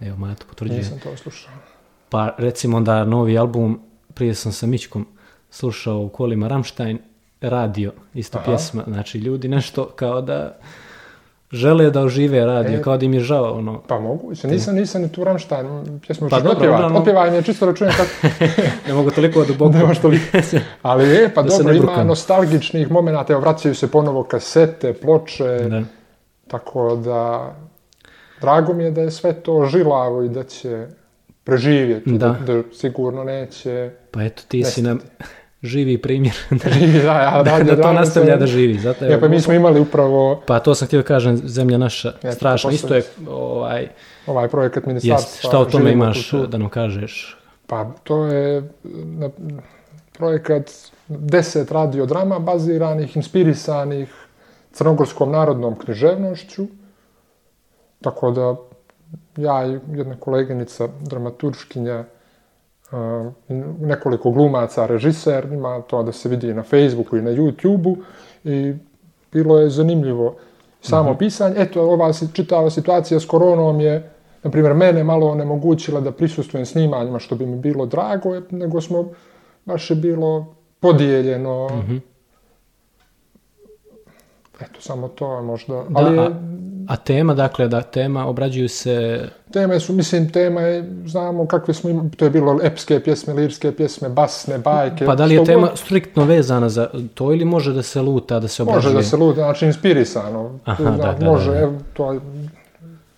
Evo, 0.01 0.17
Mato 0.17 0.45
potvrđuje. 0.49 0.79
Nisam 0.79 0.99
to 1.03 1.17
slušao. 1.17 1.53
Pa 2.09 2.35
recimo 2.39 2.81
da 2.81 3.05
novi 3.05 3.39
album, 3.39 3.81
prije 4.15 4.35
sam 4.35 4.53
sa 4.53 4.67
Mićkom 4.67 5.07
slušao 5.51 6.01
u 6.01 6.09
kolima 6.09 6.49
Rammstein, 6.49 6.99
radio, 7.41 7.93
isto 8.15 8.39
Aha. 8.39 8.45
pjesma. 8.45 8.85
Znači 8.87 9.19
ljudi 9.19 9.49
nešto 9.49 9.87
kao 9.87 10.23
da 10.23 10.59
žele 11.53 11.91
da 11.91 12.03
ožive 12.03 12.47
radio, 12.47 12.79
E. 12.79 12.83
kao 12.83 12.97
da 12.97 13.05
im 13.05 13.15
je 13.15 13.21
žao 13.21 13.53
ono. 13.53 13.83
Pa 13.83 13.99
moguće, 13.99 14.49
nisam, 14.49 14.75
nisam 14.75 15.03
ni 15.03 15.09
tu 15.09 15.25
Rammstein 15.25 15.67
pjesmu 16.01 16.29
Pa 16.29 16.37
dobro, 16.37 16.51
otpjevaj. 16.51 16.77
uglavnom- 16.77 16.97
Otpjevaj 16.97 17.31
mi 17.31 17.37
je 17.37 17.43
čisto 17.43 17.67
da 17.67 17.75
čujem 17.75 17.93
kako, 17.93 18.35
Ne 18.89 18.95
mogu 18.95 19.11
toliko 19.11 19.45
duboko. 19.45 19.73
Nemaš 19.79 19.99
toliko. 19.99 20.25
ali 20.83 21.09
je, 21.09 21.35
pa 21.35 21.43
Da 21.43 21.51
se 21.51 21.59
dobro, 21.59 21.73
ne 21.73 21.79
ima 21.79 22.05
nostalgičnih 22.05 22.91
momenata, 22.91 23.33
evo 23.33 23.43
vraćaju 23.43 23.75
se 23.75 23.89
ponovo 23.89 24.23
kasete, 24.25 24.93
ploče, 24.95 25.45
Da. 25.45 25.83
tako 26.49 26.97
da 26.97 27.53
drago 28.41 28.73
mi 28.75 28.85
je 28.85 28.91
da 28.91 29.01
je 29.01 29.11
sve 29.11 29.33
to 29.35 29.67
žilavo 29.67 30.23
i 30.23 30.29
da 30.29 30.43
će 30.45 30.87
preživjeti, 31.45 32.13
da, 32.13 32.29
Da. 32.41 32.55
da 32.55 32.63
sigurno 32.73 33.25
neće... 33.25 33.91
Pa 34.11 34.23
eto, 34.23 34.43
ti 34.49 34.65
si 34.65 34.83
nam 34.83 35.01
živi 35.67 35.99
primjer 35.99 36.35
da, 36.51 36.71
da, 37.03 37.21
ja, 37.21 37.43
da, 37.43 37.51
radio 37.51 37.75
to 37.75 37.77
drame 37.77 37.99
nastavlja 38.01 38.37
da 38.37 38.47
živi. 38.47 38.79
Zato 38.79 39.05
Ja, 39.05 39.21
pa 39.21 39.29
mi 39.29 39.41
smo 39.41 39.55
imali 39.55 39.81
upravo 39.81 40.43
Pa 40.47 40.59
to 40.59 40.75
sam 40.75 40.87
htio 40.89 40.99
da 40.99 41.07
kažem, 41.07 41.37
zemlja 41.37 41.79
naša, 41.79 42.13
Eto, 42.23 42.33
strašna. 42.33 42.71
Isto 42.71 42.95
je, 42.95 43.03
ovaj, 43.29 43.89
ovaj 44.27 44.49
projekat 44.49 44.87
ministarstva. 44.87 45.29
jest, 45.29 45.39
šta 45.39 45.59
o 45.59 45.65
tome 45.65 45.93
imaš 45.93 46.31
kulturu. 46.31 46.51
da 46.51 46.59
nam 46.59 46.69
kažeš? 46.69 47.37
Pa 47.67 47.91
to 48.05 48.27
je 48.27 48.63
na, 48.93 49.31
projekat 50.13 50.71
deset 51.09 51.73
radiodrama 51.73 52.39
baziranih, 52.39 53.17
inspirisanih 53.17 54.15
crnogorskom 54.73 55.33
narodnom 55.33 55.79
književnošću. 55.79 56.67
Tako 58.01 58.31
da 58.31 58.57
ja 59.37 59.67
i 59.67 59.79
jedna 59.97 60.17
koleginica, 60.21 60.89
dramaturškinja, 61.01 62.05
nekoliko 63.81 64.31
glumaca, 64.31 64.87
režiser, 64.87 65.45
ima 65.53 65.83
to 65.83 66.03
da 66.03 66.13
se 66.13 66.29
vidi 66.29 66.55
na 66.55 66.63
Facebooku 66.63 67.17
i 67.17 67.23
na 67.23 67.31
YouTubeu 67.31 67.97
i 68.45 68.75
bilo 69.33 69.59
je 69.59 69.71
zanimljivo 69.71 70.37
samo 70.81 71.15
pisanje. 71.19 71.55
Eto, 71.59 71.83
ova 71.83 72.13
čitava 72.33 72.71
situacija 72.71 73.21
s 73.21 73.27
koronom 73.27 73.81
je, 73.81 74.11
na 74.43 74.51
primjer, 74.51 74.75
mene 74.75 75.05
malo 75.05 75.27
onemogućila 75.27 76.01
da 76.01 76.13
prisustvujem 76.13 76.67
snimanjima, 76.67 77.19
što 77.19 77.35
bi 77.37 77.47
mi 77.47 77.57
bilo 77.57 77.87
drago, 77.87 78.41
nego 78.51 78.81
smo, 78.81 79.09
baš 79.65 79.91
je 79.91 79.97
bilo 79.97 80.55
podijeljeno. 80.81 81.69
Eto, 84.61 84.81
samo 84.81 85.09
to 85.09 85.43
možda. 85.43 85.75
Da, 85.89 86.01
Ali 86.01 86.17
je, 86.17 86.31
a, 86.87 86.97
tema, 86.97 87.35
dakle, 87.35 87.69
da 87.69 87.83
tema 87.83 88.27
obrađuju 88.27 88.69
se... 88.69 89.29
teme 89.53 89.81
su, 89.81 89.93
mislim, 89.93 90.33
tema 90.33 90.61
je, 90.61 90.85
znamo 91.07 91.47
kakve 91.47 91.75
smo 91.75 91.91
imali, 91.91 92.11
to 92.11 92.25
je 92.25 92.31
bilo 92.31 92.59
epske 92.63 93.01
pjesme, 93.01 93.35
lirske 93.35 93.73
pjesme, 93.73 94.09
basne, 94.09 94.59
bajke. 94.59 95.07
Pa 95.07 95.15
da 95.15 95.25
li 95.25 95.35
je 95.35 95.45
tema 95.45 95.67
god. 95.67 95.79
striktno 95.79 96.25
vezana 96.25 96.69
za 96.69 96.89
to 97.15 97.33
ili 97.33 97.45
može 97.45 97.73
da 97.73 97.83
se 97.83 98.03
luta, 98.03 98.41
da 98.41 98.49
se 98.49 98.63
obrađuje? 98.63 98.95
Može 98.95 98.97
da 98.97 99.03
se 99.03 99.17
luta, 99.17 99.41
znači 99.41 99.67
inspirisano. 99.67 100.59
Aha, 100.65 100.83
Zna- 100.83 100.97
da, 100.97 101.17
da, 101.21 101.27
može, 101.27 101.51
da, 101.51 101.57
da. 101.57 101.61
evo, 101.61 101.75
to 101.95 102.13
je, 102.13 102.21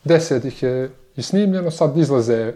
deset 0.04 0.44
ih 0.44 0.62
je 0.62 0.90
i 1.16 1.22
snimljeno, 1.22 1.70
sad 1.70 1.96
izlaze 1.96 2.52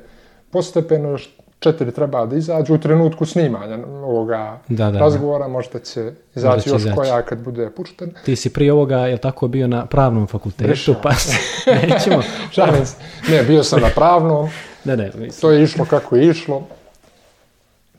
postepeno, 0.51 1.09
još 1.09 1.37
četiri 1.63 1.93
treba 1.93 2.27
da 2.27 2.37
izađu 2.37 2.75
u 2.75 2.79
trenutku 2.79 3.27
snimanja 3.27 3.79
ovoga 3.87 4.59
Da, 4.69 4.85
da, 4.85 4.91
da. 4.91 4.99
razgovora, 4.99 5.49
možda 5.49 5.79
će 5.79 6.13
izaći 6.35 6.63
će 6.63 6.71
još 6.71 6.81
izaći. 6.81 6.97
koja 6.97 7.23
kad 7.23 7.39
bude 7.39 7.71
pušten. 7.71 8.15
Ti 8.25 8.37
si 8.37 8.53
prije 8.53 8.73
ovoga, 8.73 8.99
je 8.99 9.17
tako, 9.19 9.49
bio 9.49 9.69
na 9.69 9.87
pravnom 9.87 10.27
fakultetu, 10.27 10.69
Brišao. 10.69 10.95
pa 11.03 11.15
se, 11.15 11.37
nećemo. 11.89 12.23
Šalim 12.51 12.87
se. 12.87 12.97
Ne, 13.29 13.43
bio 13.43 13.63
sam 13.63 13.81
na 13.81 13.89
pravnom, 13.89 14.49
Ne, 14.85 14.97
ne, 14.97 15.05
mislim. 15.07 15.31
to 15.41 15.51
je 15.51 15.63
išlo 15.63 15.85
kako 15.85 16.17
je 16.17 16.29
išlo. 16.29 16.63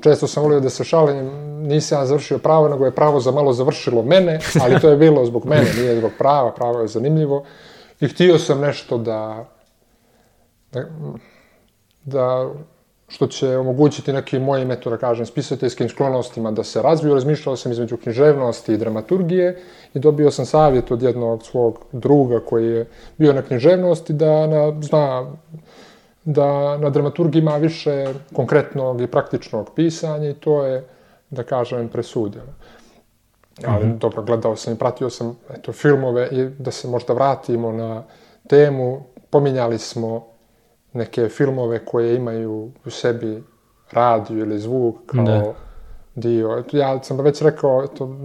Često 0.02 0.28
sam 0.28 0.44
volio 0.44 0.60
da 0.60 0.70
se 0.70 0.84
šalim, 0.84 1.26
nisam 1.62 2.00
ja 2.00 2.06
završio 2.06 2.38
pravo, 2.38 2.70
nego 2.70 2.86
je 2.86 2.92
pravo 2.92 3.20
za 3.20 3.32
malo 3.32 3.54
završilo 3.54 4.04
mene, 4.04 4.40
ali 4.62 4.80
to 4.80 4.90
je 4.90 4.98
bilo 4.98 5.26
zbog 5.26 5.46
mene, 5.46 5.66
nije 5.78 5.98
zbog 5.98 6.12
prava, 6.18 6.52
pravo 6.52 6.80
je 6.80 6.88
zanimljivo. 6.88 7.46
I 8.00 8.08
htio 8.08 8.40
sam 8.40 8.60
nešto 8.60 8.98
da, 8.98 9.46
da, 10.72 10.86
da 12.06 12.50
što 13.14 13.28
će 13.28 13.58
omogućiti 13.58 14.14
nekim 14.14 14.44
mojim, 14.44 14.72
eto 14.72 14.90
da 14.90 14.98
kažem, 14.98 15.26
spisateljskim 15.26 15.90
sklonostima 15.90 16.52
da 16.52 16.64
se 16.64 16.82
razviju. 16.82 17.14
Razmišljao 17.14 17.56
sam 17.56 17.72
između 17.72 17.98
književnosti 17.98 18.74
i 18.74 18.78
dramaturgije 18.78 19.60
i 19.94 20.00
dobio 20.00 20.32
sam 20.32 20.46
savjet 20.46 20.92
od 20.92 21.02
jednog 21.02 21.44
svog 21.44 21.80
druga 21.92 22.40
koji 22.40 22.70
je 22.70 22.86
bio 23.18 23.34
na 23.34 23.42
književnosti 23.42 24.14
da 24.14 24.48
na, 24.48 24.82
zna 24.82 25.32
da 26.26 26.78
na 26.78 26.90
dramaturgiji 26.90 27.42
ima 27.42 27.58
više 27.58 28.14
konkretnog 28.34 29.02
i 29.02 29.08
praktičnog 29.08 29.70
pisanja 29.76 30.30
i 30.30 30.34
to 30.34 30.64
je, 30.66 30.84
da 31.30 31.44
kažem, 31.44 31.90
presudilo. 31.90 32.54
Ali 33.66 33.94
dobro, 33.94 34.24
gledao 34.24 34.56
sam 34.56 34.74
i 34.74 34.78
pratio 34.78 35.10
sam 35.10 35.38
eto, 35.54 35.72
filmove 35.72 36.28
i 36.32 36.46
da 36.46 36.72
se 36.72 36.88
možda 36.88 37.14
vratimo 37.14 37.72
na 37.72 38.04
temu. 38.48 39.04
Pominjali 39.30 39.78
smo 39.78 40.33
neke 40.94 41.30
filmove 41.30 41.86
koje 41.86 42.16
imaju 42.16 42.72
u 42.86 42.90
sebi 42.90 43.44
radio 43.92 44.38
ili 44.38 44.60
zvuk 44.60 44.96
kao 45.06 45.24
Da. 45.24 45.54
dio. 46.16 46.64
Ja 46.72 47.04
sam 47.04 47.18
već 47.20 47.42
rekao, 47.42 47.84
eto, 47.84 48.16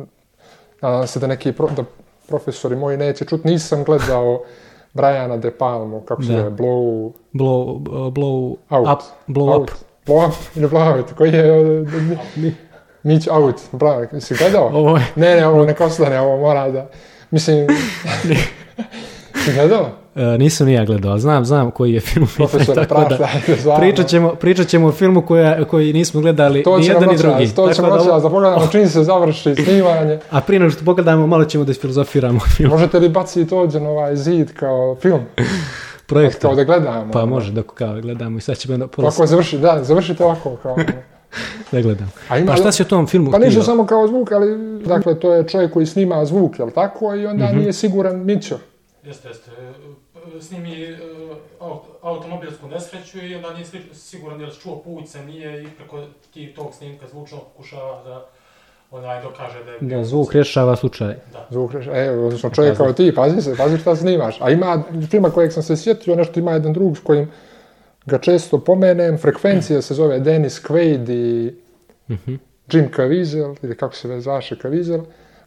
nadam 0.83 1.07
se 1.07 1.21
da 1.21 1.27
neki 1.27 1.53
pro, 1.53 1.69
da 1.77 1.85
profesori 2.29 2.77
moji 2.77 2.97
neće 2.97 3.25
čuti, 3.25 3.49
nisam 3.49 3.85
gledao 3.85 4.43
Briana 4.95 5.37
De 5.37 5.51
Palmu, 5.51 6.01
kako 6.01 6.23
se 6.23 6.33
Da. 6.33 6.39
zove, 6.39 6.51
Blow 6.51 7.13
Blow, 7.33 7.79
blow 8.13 8.57
Out. 8.71 8.89
up, 8.89 9.03
blow 9.37 9.53
out. 9.53 9.71
up. 9.71 9.77
Blow 10.07 10.29
up 10.29 10.35
ili 10.55 10.69
Blow 10.69 10.97
out, 10.99 11.13
koji 11.13 11.33
je 11.33 11.81
uh, 11.81 11.89
Mitch 13.03 13.29
Out, 13.33 13.55
bravo, 13.73 14.21
si 14.21 14.35
gledao? 14.35 14.67
Ovo 14.67 14.97
je, 14.97 15.05
Ne, 15.17 15.37
ne, 15.37 15.47
ovo 15.47 15.65
nek 15.65 15.81
ostane, 15.81 16.21
ovo 16.21 16.37
mora 16.41 16.71
da, 16.71 16.89
mislim, 17.31 17.67
si 19.45 19.53
gledao? 19.55 19.91
E, 20.19 20.39
nisam 20.39 20.67
ni 20.67 20.73
ja 20.73 20.85
gledao, 20.85 21.19
znam, 21.19 21.45
znam 21.45 21.71
koji 21.71 21.93
je 21.93 22.01
film. 22.01 22.27
Profesore, 22.37 22.87
tako 22.87 23.05
da 23.11 23.29
stvarno. 23.57 23.81
pričat 23.81 24.07
ćemo, 24.07 24.29
pričat 24.31 24.67
ćemo 24.67 24.87
o 24.87 24.93
filmu 24.93 25.23
koja, 25.23 25.65
koji 25.65 25.93
nismo 25.93 26.21
gledali 26.21 26.63
To 26.63 26.79
ni 26.79 26.87
jedan 26.87 27.09
ni 27.09 27.17
drugi. 27.17 27.47
to 27.47 27.63
Tako 27.63 27.75
ćemo 27.75 27.89
da 27.89 27.95
ovo- 27.95 28.05
noćas 28.05 28.23
da 28.23 28.31
pogledamo 28.31 28.67
čim 28.73 28.89
se 28.89 29.05
završi 29.05 29.55
snimanje. 29.57 30.19
A 30.31 30.41
prije 30.41 30.61
nego 30.61 30.71
što 30.71 30.85
pogledamo, 30.85 31.27
malo 31.27 31.45
ćemo 31.45 31.65
da 31.65 31.71
isfilozofiramo 31.71 32.37
o 32.39 32.49
filmu. 32.49 32.73
Možete 32.73 32.99
li 32.99 33.09
baciti 33.09 33.55
ovdje 33.55 33.81
na 33.81 33.89
ovaj 33.89 34.17
zid 34.17 34.53
kao 34.53 34.97
film, 34.97 35.21
Projekt. 36.07 36.39
kao 36.39 36.55
da 36.55 36.65
gledamo? 36.65 37.13
Pa 37.13 37.25
može, 37.25 37.53
dok 37.53 37.67
kao 37.67 37.95
gledamo 37.95 38.39
i 38.39 38.41
sad 38.41 38.57
ćemo 38.57 38.77
na 38.77 38.87
pola 38.87 39.09
Ovako 39.09 39.27
završi, 39.27 39.59
da, 39.59 39.79
završite 39.83 40.25
ovako 40.25 40.57
kao... 40.57 40.77
da 41.73 41.81
gledamo. 41.81 42.11
A 42.29 42.39
ima, 42.39 42.47
Pa 42.47 42.57
šta 42.57 42.73
si 42.73 42.83
o 42.83 42.87
tom 42.87 43.07
filmu 43.07 43.31
Pa 43.31 43.39
ništa 43.39 43.51
htio? 43.53 43.63
samo 43.63 43.87
kao 43.87 44.07
zvuk, 44.07 44.33
ali 44.33 44.59
dakle 44.79 45.15
to 45.15 45.33
je 45.33 45.45
čovjek 45.45 45.73
koji 45.73 45.87
snima 45.87 46.25
zvuk, 46.25 46.59
jel 46.59 46.71
tako? 46.71 47.15
I 47.15 47.27
onda 47.27 47.45
Mhm. 47.47 47.59
nije 47.59 47.73
siguran 47.73 48.17
ničo. 48.19 48.59
Jeste, 49.03 49.29
jeste. 49.29 49.51
Snimi 50.41 50.83
e, 50.83 50.99
au- 51.61 51.81
automobilsku 52.03 52.69
nesreću 52.69 53.19
i 53.19 53.35
onda 53.35 53.53
nije 53.53 53.67
siguran 53.93 54.41
je 54.41 54.47
li 54.47 54.53
čuo 54.63 54.83
puce, 54.83 55.25
nije 55.25 55.63
i 55.63 55.67
preko 55.79 56.05
ti 56.35 56.53
tog 56.57 56.75
snimka 56.75 57.07
zvučnog 57.09 57.41
pokušava 57.43 58.03
da 58.05 58.27
onaj 58.91 59.23
dokaže 59.23 59.65
da 59.65 59.71
je... 59.71 59.79
Da, 59.81 60.05
zvuk 60.05 60.33
rješava 60.33 60.77
slučaj. 60.77 61.15
Zvuk 61.51 61.73
reši, 61.73 61.91
e, 61.93 62.11
odnosno 62.11 62.51
čovjek 62.51 62.77
kao 62.77 62.93
ti, 62.93 63.15
pazi 63.15 63.43
se, 63.43 63.57
pazi 63.57 63.79
šta 63.79 63.97
snimaš. 63.97 64.41
A 64.41 64.51
ima 64.51 64.83
filma 65.11 65.31
kojeg 65.31 65.53
sam 65.53 65.63
se 65.63 65.77
sjetio, 65.77 66.17
nešto 66.17 66.41
ima 66.41 66.53
jedan 66.53 66.73
drug 66.73 66.97
s 66.97 67.01
kojim 67.01 67.31
ga 68.07 68.19
često 68.19 68.59
pomenem, 68.59 69.19
Frekvencija 69.19 69.83
se 69.83 69.95
zove 69.95 70.21
Dennis 70.21 70.63
Quaid 70.63 71.11
i 71.11 71.55
Jim 72.73 72.91
Caviezel, 72.97 73.55
ili 73.63 73.77
kako 73.77 73.95
se 73.95 74.21
zvaše 74.21 74.57
Caviezel, 74.57 75.01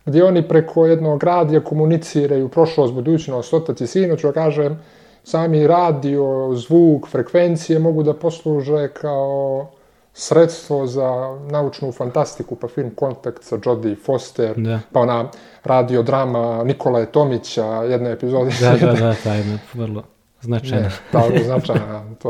gdje 0.05 0.23
oni 0.23 0.47
preko 0.47 0.85
jednog 0.85 1.23
radija 1.23 1.63
komuniciraju 1.63 2.49
prošlost, 2.49 2.93
budućnost, 2.93 3.53
otac 3.53 3.81
i 3.81 3.87
sin, 3.87 4.17
ću 4.17 4.27
da 4.27 4.33
kažem, 4.33 4.79
sami 5.23 5.67
radio, 5.67 6.51
zvuk, 6.55 7.07
frekvencije 7.07 7.79
mogu 7.79 8.03
da 8.03 8.13
posluže 8.13 8.87
kao 8.87 9.67
sredstvo 10.13 10.87
za 10.87 11.37
naučnu 11.51 11.91
fantastiku, 11.91 12.55
pa 12.55 12.67
film 12.67 12.91
Kontakt 12.95 13.43
sa 13.43 13.57
Jodie 13.65 13.95
Foster, 13.95 14.53
Da. 14.57 14.79
pa 14.91 14.99
ona 14.99 15.29
radiodrama 15.63 16.63
Nikolaje 16.63 17.05
Tomića, 17.05 17.65
jedna 17.65 18.09
epizoda. 18.09 18.51
Da, 18.61 18.77
da, 18.77 18.93
da, 18.99 19.15
ta 19.23 19.33
jedna 19.33 19.57
vrlo 19.73 20.03
značajna. 20.41 20.89
Ne, 21.13 21.35
je 21.35 21.43
značajna. 21.43 22.05
To, 22.21 22.29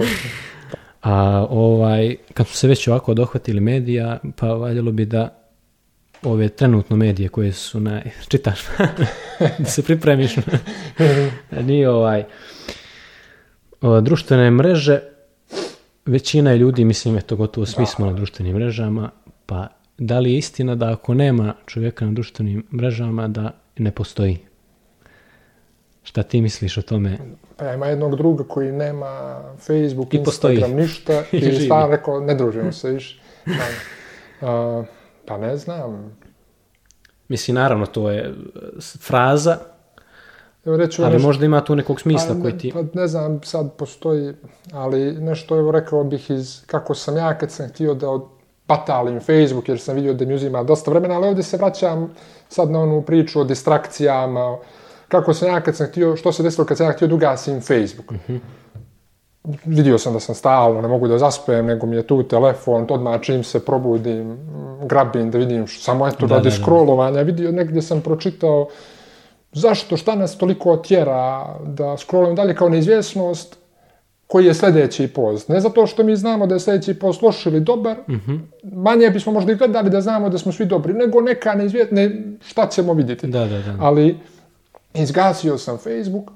A 1.02 1.48
ovaj, 1.50 2.16
kad 2.34 2.48
smo 2.48 2.56
se 2.56 2.68
već 2.68 2.88
ovako 2.88 3.14
dohvatili 3.14 3.60
medija, 3.60 4.20
pa 4.36 4.48
valjalo 4.48 4.92
bi 4.92 5.06
da 5.06 5.41
ove 6.24 6.50
trenutno 6.50 6.96
medije 6.96 7.30
koje 7.30 7.54
su 7.54 7.80
na... 7.80 8.02
čitaš, 8.28 8.60
da 9.60 9.66
se 9.66 9.84
pripremiš. 9.84 10.36
Nije 11.68 11.90
ovaj... 11.90 12.24
o, 13.82 14.02
društvene 14.02 14.52
mreže, 14.52 15.00
većina 16.06 16.56
ljudi, 16.56 16.86
mislim, 16.86 17.18
eto 17.18 17.36
gotovo 17.36 17.66
svi 17.66 17.86
smo 17.86 18.06
na 18.06 18.14
društvenim 18.14 18.56
mrežama, 18.56 19.10
pa 19.46 19.68
da 19.98 20.20
li 20.20 20.32
je 20.32 20.38
istina 20.38 20.76
da 20.76 20.92
ako 20.92 21.14
nema 21.14 21.54
čovjeka 21.66 22.06
na 22.06 22.12
društvenim 22.12 22.68
mrežama 22.74 23.28
da 23.28 23.52
ne 23.78 23.92
postoji? 23.92 24.38
Šta 26.04 26.24
ti 26.24 26.42
misliš 26.42 26.78
o 26.78 26.82
tome? 26.82 27.18
pa 27.58 27.66
ja 27.66 27.74
ima 27.74 27.88
jednog 27.88 28.16
druga 28.16 28.44
koji 28.44 28.72
nema 28.72 29.42
Facebook, 29.58 30.14
I 30.14 30.24
postoji. 30.24 30.56
Instagram, 30.56 30.80
ništa 30.80 31.24
I 31.32 31.38
i 31.38 31.62
stvarno 31.66 31.96
rekao, 31.96 32.20
ne 32.20 32.36
družimo 32.36 32.72
se 32.72 32.92
više. 32.92 33.22
Uh, 34.42 34.86
pa 35.32 35.38
ne 35.38 35.58
znam. 35.58 36.18
Mislim, 37.28 37.56
naravno, 37.56 37.86
to 37.86 38.12
je 38.12 38.20
e, 38.20 38.34
fraza, 39.00 39.58
Evo 40.66 40.78
reću 40.78 41.04
ali 41.04 41.14
nešto, 41.14 41.28
možda 41.28 41.46
ima 41.46 41.64
tu 41.64 41.76
nekog 41.76 42.02
smisla 42.02 42.36
pa, 42.36 42.42
koji 42.42 42.58
ti... 42.58 42.72
Pa 42.74 42.84
ne 42.94 43.08
znam, 43.08 43.44
sad 43.44 43.74
postoji, 43.78 44.34
ali 44.74 45.14
nešto 45.14 45.58
evo 45.58 45.72
rekao 45.72 46.04
bih 46.04 46.30
iz 46.30 46.62
kako 46.66 46.96
sam 46.96 47.18
ja 47.18 47.38
kad 47.38 47.52
sam 47.52 47.70
htio 47.70 47.94
da 47.94 48.10
od, 48.10 48.22
batalim 48.68 49.20
Facebook 49.20 49.70
jer 49.70 49.80
sam 49.80 49.96
vidio 49.96 50.14
da 50.14 50.26
mi 50.26 50.34
uzima 50.34 50.64
dosta 50.64 50.92
vremena, 50.92 51.16
ali 51.16 51.28
ovdje 51.28 51.44
se 51.44 51.58
vraćam 51.58 52.14
sad 52.50 52.72
na 52.72 52.80
onu 52.80 53.02
priču 53.02 53.40
o 53.40 53.44
distrakcijama, 53.44 54.58
kako 55.08 55.34
sam 55.34 55.48
ja 55.48 55.62
kad 55.62 55.76
sam 55.76 55.88
htio, 55.88 56.16
što 56.16 56.32
se 56.32 56.44
desilo 56.44 56.66
kad 56.66 56.78
sam 56.78 56.86
ja 56.86 56.94
htio 56.94 57.08
da 57.08 57.16
ugasim 57.16 57.62
Facebook. 57.62 58.14
Vidio 59.66 59.98
sam 59.98 60.14
da 60.14 60.20
sam 60.20 60.36
stalno, 60.36 60.82
ne 60.82 60.88
mogu 60.88 61.08
da 61.08 61.18
zaspem, 61.18 61.66
nego 61.66 61.88
mi 61.88 61.96
je 61.96 62.04
tu 62.04 62.24
telefon, 62.24 62.88
odmah 62.90 63.22
čim 63.22 63.44
se 63.44 63.60
probudim, 63.62 64.24
mm, 64.24 64.38
grabim 64.84 65.32
da 65.32 65.38
vidim, 65.38 65.64
š- 65.64 65.80
samo 65.80 66.08
eto 66.08 66.28
Da, 66.28 66.36
radi 66.36 66.44
da, 66.44 66.50
da. 66.50 66.56
scrollovanja, 66.58 67.22
vidio, 67.22 67.52
negdje 67.52 67.82
sam 67.82 68.02
pročitao 68.02 68.68
zašto, 69.54 69.98
šta 69.98 70.16
nas 70.16 70.38
toliko 70.38 70.78
tjera 70.78 71.46
da 71.66 71.98
scrollujemo 71.98 72.36
dalje 72.36 72.56
kao 72.56 72.70
neizvjesnost, 72.70 73.58
koji 74.28 74.46
je 74.46 74.54
sljedeći 74.54 75.08
post. 75.08 75.50
Ne 75.50 75.60
zato 75.60 75.88
što 75.88 76.04
mi 76.04 76.16
znamo 76.16 76.48
da 76.48 76.56
je 76.56 76.60
sljedeći 76.60 76.94
post 76.96 77.22
loš 77.22 77.46
ili 77.46 77.60
dobar, 77.60 77.98
Mhm. 78.10 78.36
manje 78.66 79.10
bismo 79.10 79.32
možda 79.32 79.52
i 79.52 79.56
gledali 79.56 79.90
da 79.90 80.02
znamo 80.02 80.30
da 80.30 80.38
smo 80.38 80.52
svi 80.52 80.66
dobri, 80.66 80.94
nego 80.94 81.22
neka 81.22 81.54
neizvjesnost, 81.54 81.92
ne, 81.94 82.12
šta 82.42 82.68
ćemo 82.68 82.94
vidjeti. 82.94 83.28
Da, 83.28 83.40
da, 83.42 83.58
da. 83.58 83.76
Ali 83.80 84.18
izgasio 84.94 85.58
sam 85.58 85.78
Facebook, 85.78 86.32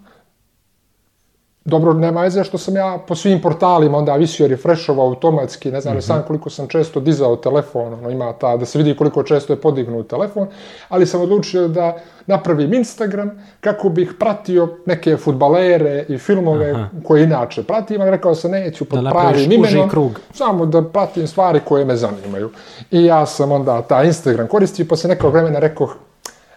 dobro, 1.65 1.93
nema 1.93 2.21
veze 2.21 2.43
što 2.43 2.57
sam 2.57 2.75
ja 2.75 2.99
po 3.07 3.15
svim 3.15 3.41
portalima 3.41 3.97
onda 3.97 4.15
visio 4.15 4.47
refrešovao 4.47 5.07
automatski, 5.07 5.71
ne 5.71 5.81
znam 5.81 5.97
mm 5.97 6.01
sam 6.01 6.23
koliko 6.27 6.49
sam 6.49 6.67
često 6.67 6.99
dizao 6.99 7.35
telefon, 7.35 7.93
ono, 7.93 8.09
ima 8.09 8.33
ta, 8.33 8.57
da 8.57 8.65
se 8.65 8.77
vidi 8.77 8.95
koliko 8.95 9.23
često 9.23 9.53
je 9.53 9.61
podignut 9.61 10.07
telefon, 10.07 10.47
ali 10.89 11.05
sam 11.05 11.21
odlučio 11.21 11.67
da 11.67 11.97
napravim 12.27 12.73
Instagram 12.73 13.31
kako 13.59 13.89
bih 13.89 14.13
pratio 14.19 14.77
neke 14.85 15.17
futbalere 15.17 16.05
i 16.09 16.17
filmove 16.17 16.71
Aha. 16.71 16.89
koje 17.03 17.23
inače 17.23 17.63
pratim, 17.63 18.01
ali 18.01 18.11
rekao 18.11 18.35
sam 18.35 18.51
neću 18.51 18.85
pod 18.85 19.03
Da 19.03 19.09
pravim 19.09 19.51
imenom, 19.51 19.89
krug. 19.89 20.19
samo 20.33 20.65
da 20.65 20.83
pratim 20.83 21.27
stvari 21.27 21.59
koje 21.65 21.85
me 21.85 21.95
zanimaju. 21.95 22.49
I 22.91 23.05
ja 23.05 23.25
sam 23.25 23.51
onda 23.51 23.81
taj 23.81 24.05
Instagram 24.05 24.47
koristio 24.47 24.83
i 24.83 24.87
posle 24.87 25.07
nekog 25.07 25.33
vremena 25.33 25.59
rekao, 25.59 25.87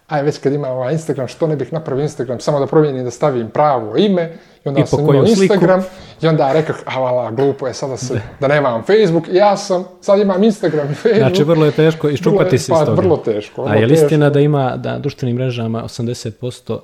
aj 0.08 0.22
već 0.22 0.38
kad 0.38 0.52
imam 0.52 0.70
ovaj 0.70 0.92
Instagram, 0.92 1.28
što 1.28 1.46
ne 1.46 1.56
bih 1.56 1.72
napravio 1.72 2.02
Instagram, 2.02 2.40
samo 2.40 2.60
da 2.60 2.66
promijenim 2.66 3.04
da 3.04 3.10
stavim 3.10 3.50
pravo 3.50 3.96
ime, 3.96 4.32
i 4.64 4.68
onda 4.68 4.80
I 4.80 4.86
sam 4.86 5.00
imao 5.00 5.26
sliku? 5.26 5.42
Instagram, 5.42 5.84
i 6.22 6.26
onda 6.26 6.52
rekao, 6.52 6.76
a 6.84 7.00
vala, 7.00 7.30
glupo 7.30 7.66
je 7.66 7.74
sada 7.74 7.96
se, 7.96 8.20
da 8.40 8.48
nemam 8.48 8.82
Facebook, 8.82 9.28
i 9.28 9.34
ja 9.36 9.56
sam, 9.56 9.84
sad 10.00 10.20
imam 10.20 10.44
Instagram 10.44 10.90
i 10.90 10.94
Facebook. 10.94 11.18
Znači, 11.18 11.44
vrlo 11.44 11.66
je 11.66 11.72
teško 11.72 12.08
iščupati 12.08 12.58
se 12.58 12.72
iz 12.72 12.78
pa, 12.78 12.84
toga. 12.84 13.00
vrlo 13.00 13.16
teško. 13.16 13.62
A 13.62 13.64
vrlo 13.64 13.80
je 13.80 13.86
li 13.86 13.94
istina 13.94 14.30
da 14.30 14.40
ima 14.40 14.76
da 14.76 14.98
društvenim 14.98 15.36
mrežama 15.36 15.82
80% 15.82 16.78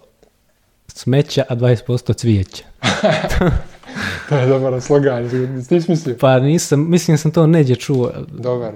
smeća, 0.88 1.44
a 1.48 1.56
20% 1.56 2.16
cvijeća? 2.16 2.64
To 4.28 4.36
je 4.36 4.46
dobar 4.46 4.80
slogan, 4.80 5.28
ti 5.68 5.80
si 5.80 5.90
mislio? 5.90 6.16
Pa 6.20 6.38
nisam, 6.38 6.90
mislim 6.90 7.18
sam 7.18 7.30
to 7.30 7.46
neđe 7.46 7.74
čuo. 7.74 8.10
Dobar. 8.28 8.72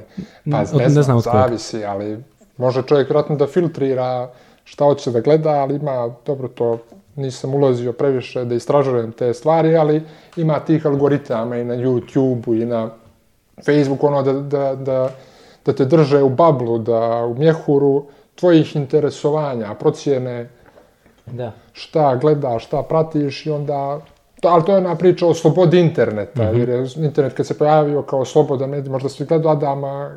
Pa 0.50 0.50
ne, 0.50 0.58
ne 0.58 0.88
znam, 0.88 1.02
znam 1.04 1.16
od 1.16 1.24
koga. 1.24 1.38
zavisi, 1.38 1.84
ali 1.84 2.18
može 2.58 2.82
čovjek 2.82 3.08
vjerojatno 3.08 3.36
da 3.36 3.46
filtrira 3.46 4.30
šta 4.64 4.84
hoće 4.84 5.10
da 5.10 5.20
gleda, 5.20 5.50
ali 5.50 5.76
ima, 5.76 6.14
dobro 6.26 6.48
to 6.48 6.78
nisam 7.16 7.54
ulazio 7.54 7.92
previše 7.92 8.44
da 8.44 8.54
istražujem 8.54 9.12
te 9.12 9.34
stvari, 9.34 9.76
ali 9.76 10.02
ima 10.36 10.60
tih 10.60 10.86
algoritama 10.86 11.56
i 11.56 11.64
na 11.64 11.74
YouTube-u 11.74 12.54
i 12.54 12.66
na 12.66 12.90
Facebooku, 13.64 14.06
ono 14.06 14.22
da, 14.22 14.32
da, 14.32 14.74
da, 14.74 15.10
da 15.66 15.72
te 15.72 15.84
drže 15.84 16.22
u 16.22 16.28
bablu, 16.28 16.78
da 16.78 17.24
u 17.24 17.34
mjehuru 17.34 18.04
tvojih 18.34 18.76
interesovanja, 18.76 19.74
procjene 19.74 20.48
Da. 21.32 21.52
šta 21.72 22.16
gledaš, 22.16 22.66
šta 22.66 22.82
pratiš 22.82 23.46
i 23.46 23.50
onda... 23.50 24.00
To, 24.40 24.48
ali 24.48 24.64
to 24.64 24.72
je 24.72 24.78
ona 24.78 24.94
priča 24.94 25.26
o 25.26 25.34
slobodi 25.34 25.80
interneta, 25.80 26.42
jer 26.42 26.68
je 26.68 26.86
internet 26.96 27.32
kad 27.32 27.46
se 27.46 27.58
pojavio 27.58 28.02
kao 28.02 28.24
slobodan 28.24 28.70
medij, 28.70 28.90
možda 28.90 29.08
svi 29.08 29.26
gledao 29.26 29.52
Adama 29.52 30.10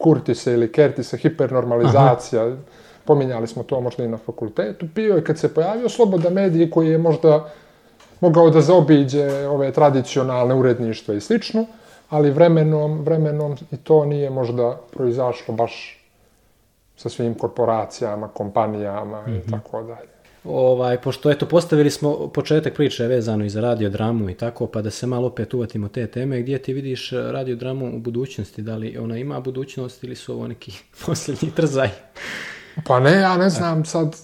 Kurtisa 0.00 0.52
ili 0.52 0.72
Kertisa, 0.72 1.16
hipernormalizacija, 1.16 2.56
pominjali 3.04 3.46
smo 3.46 3.62
to 3.62 3.80
možda 3.80 4.04
i 4.04 4.08
na 4.08 4.18
fakultetu, 4.18 4.86
bio 4.94 5.14
je 5.14 5.24
kad 5.24 5.38
se 5.38 5.54
pojavio 5.54 5.88
slobodan 5.88 6.32
medij 6.32 6.70
koji 6.70 6.88
je 6.88 6.98
možda 6.98 7.50
mogao 8.20 8.50
da 8.50 8.60
zaobiđe 8.60 9.46
ove 9.48 9.72
tradicionalne 9.72 10.54
uredništva 10.54 11.14
i 11.14 11.20
slično, 11.20 11.66
ali 12.10 12.30
vremenom, 12.30 13.00
vremenom 13.04 13.56
i 13.70 13.76
to 13.76 14.04
nije 14.04 14.30
možda 14.30 14.80
proizašlo 14.92 15.54
baš 15.54 16.00
sa 16.96 17.08
svim 17.08 17.34
korporacijama, 17.34 18.28
kompanijama 18.28 19.24
i 19.28 19.50
tako 19.50 19.82
dalje. 19.82 20.19
Ovaj, 20.44 21.00
pošto 21.00 21.30
eto, 21.30 21.46
postavili 21.46 21.90
smo 21.90 22.28
početak 22.28 22.74
priče 22.74 23.06
vezano 23.06 23.44
i 23.44 23.50
za 23.50 23.60
radiodramu 23.60 24.30
i 24.30 24.34
tako, 24.34 24.66
pa 24.66 24.82
da 24.82 24.90
se 24.90 25.06
malo 25.06 25.26
opet 25.26 25.54
uvatimo 25.54 25.88
te 25.88 26.06
teme, 26.06 26.40
gdje 26.40 26.58
ti 26.58 26.72
vidiš 26.72 27.12
eh, 27.12 27.16
radiodramu 27.16 27.96
u 27.96 27.98
budućnosti, 27.98 28.62
da 28.62 28.76
li 28.76 28.98
ona 28.98 29.18
ima 29.18 29.40
budućnost 29.40 30.04
ili 30.04 30.16
su 30.16 30.34
ovo 30.34 30.48
neki 30.48 30.72
posljednji 31.06 31.50
trzaj? 31.50 31.88
Pa 32.86 33.00
ne, 33.00 33.12
ja 33.12 33.36
ne 33.36 33.50
znam 33.50 33.84
sad 33.84 34.08
e, 34.08 34.18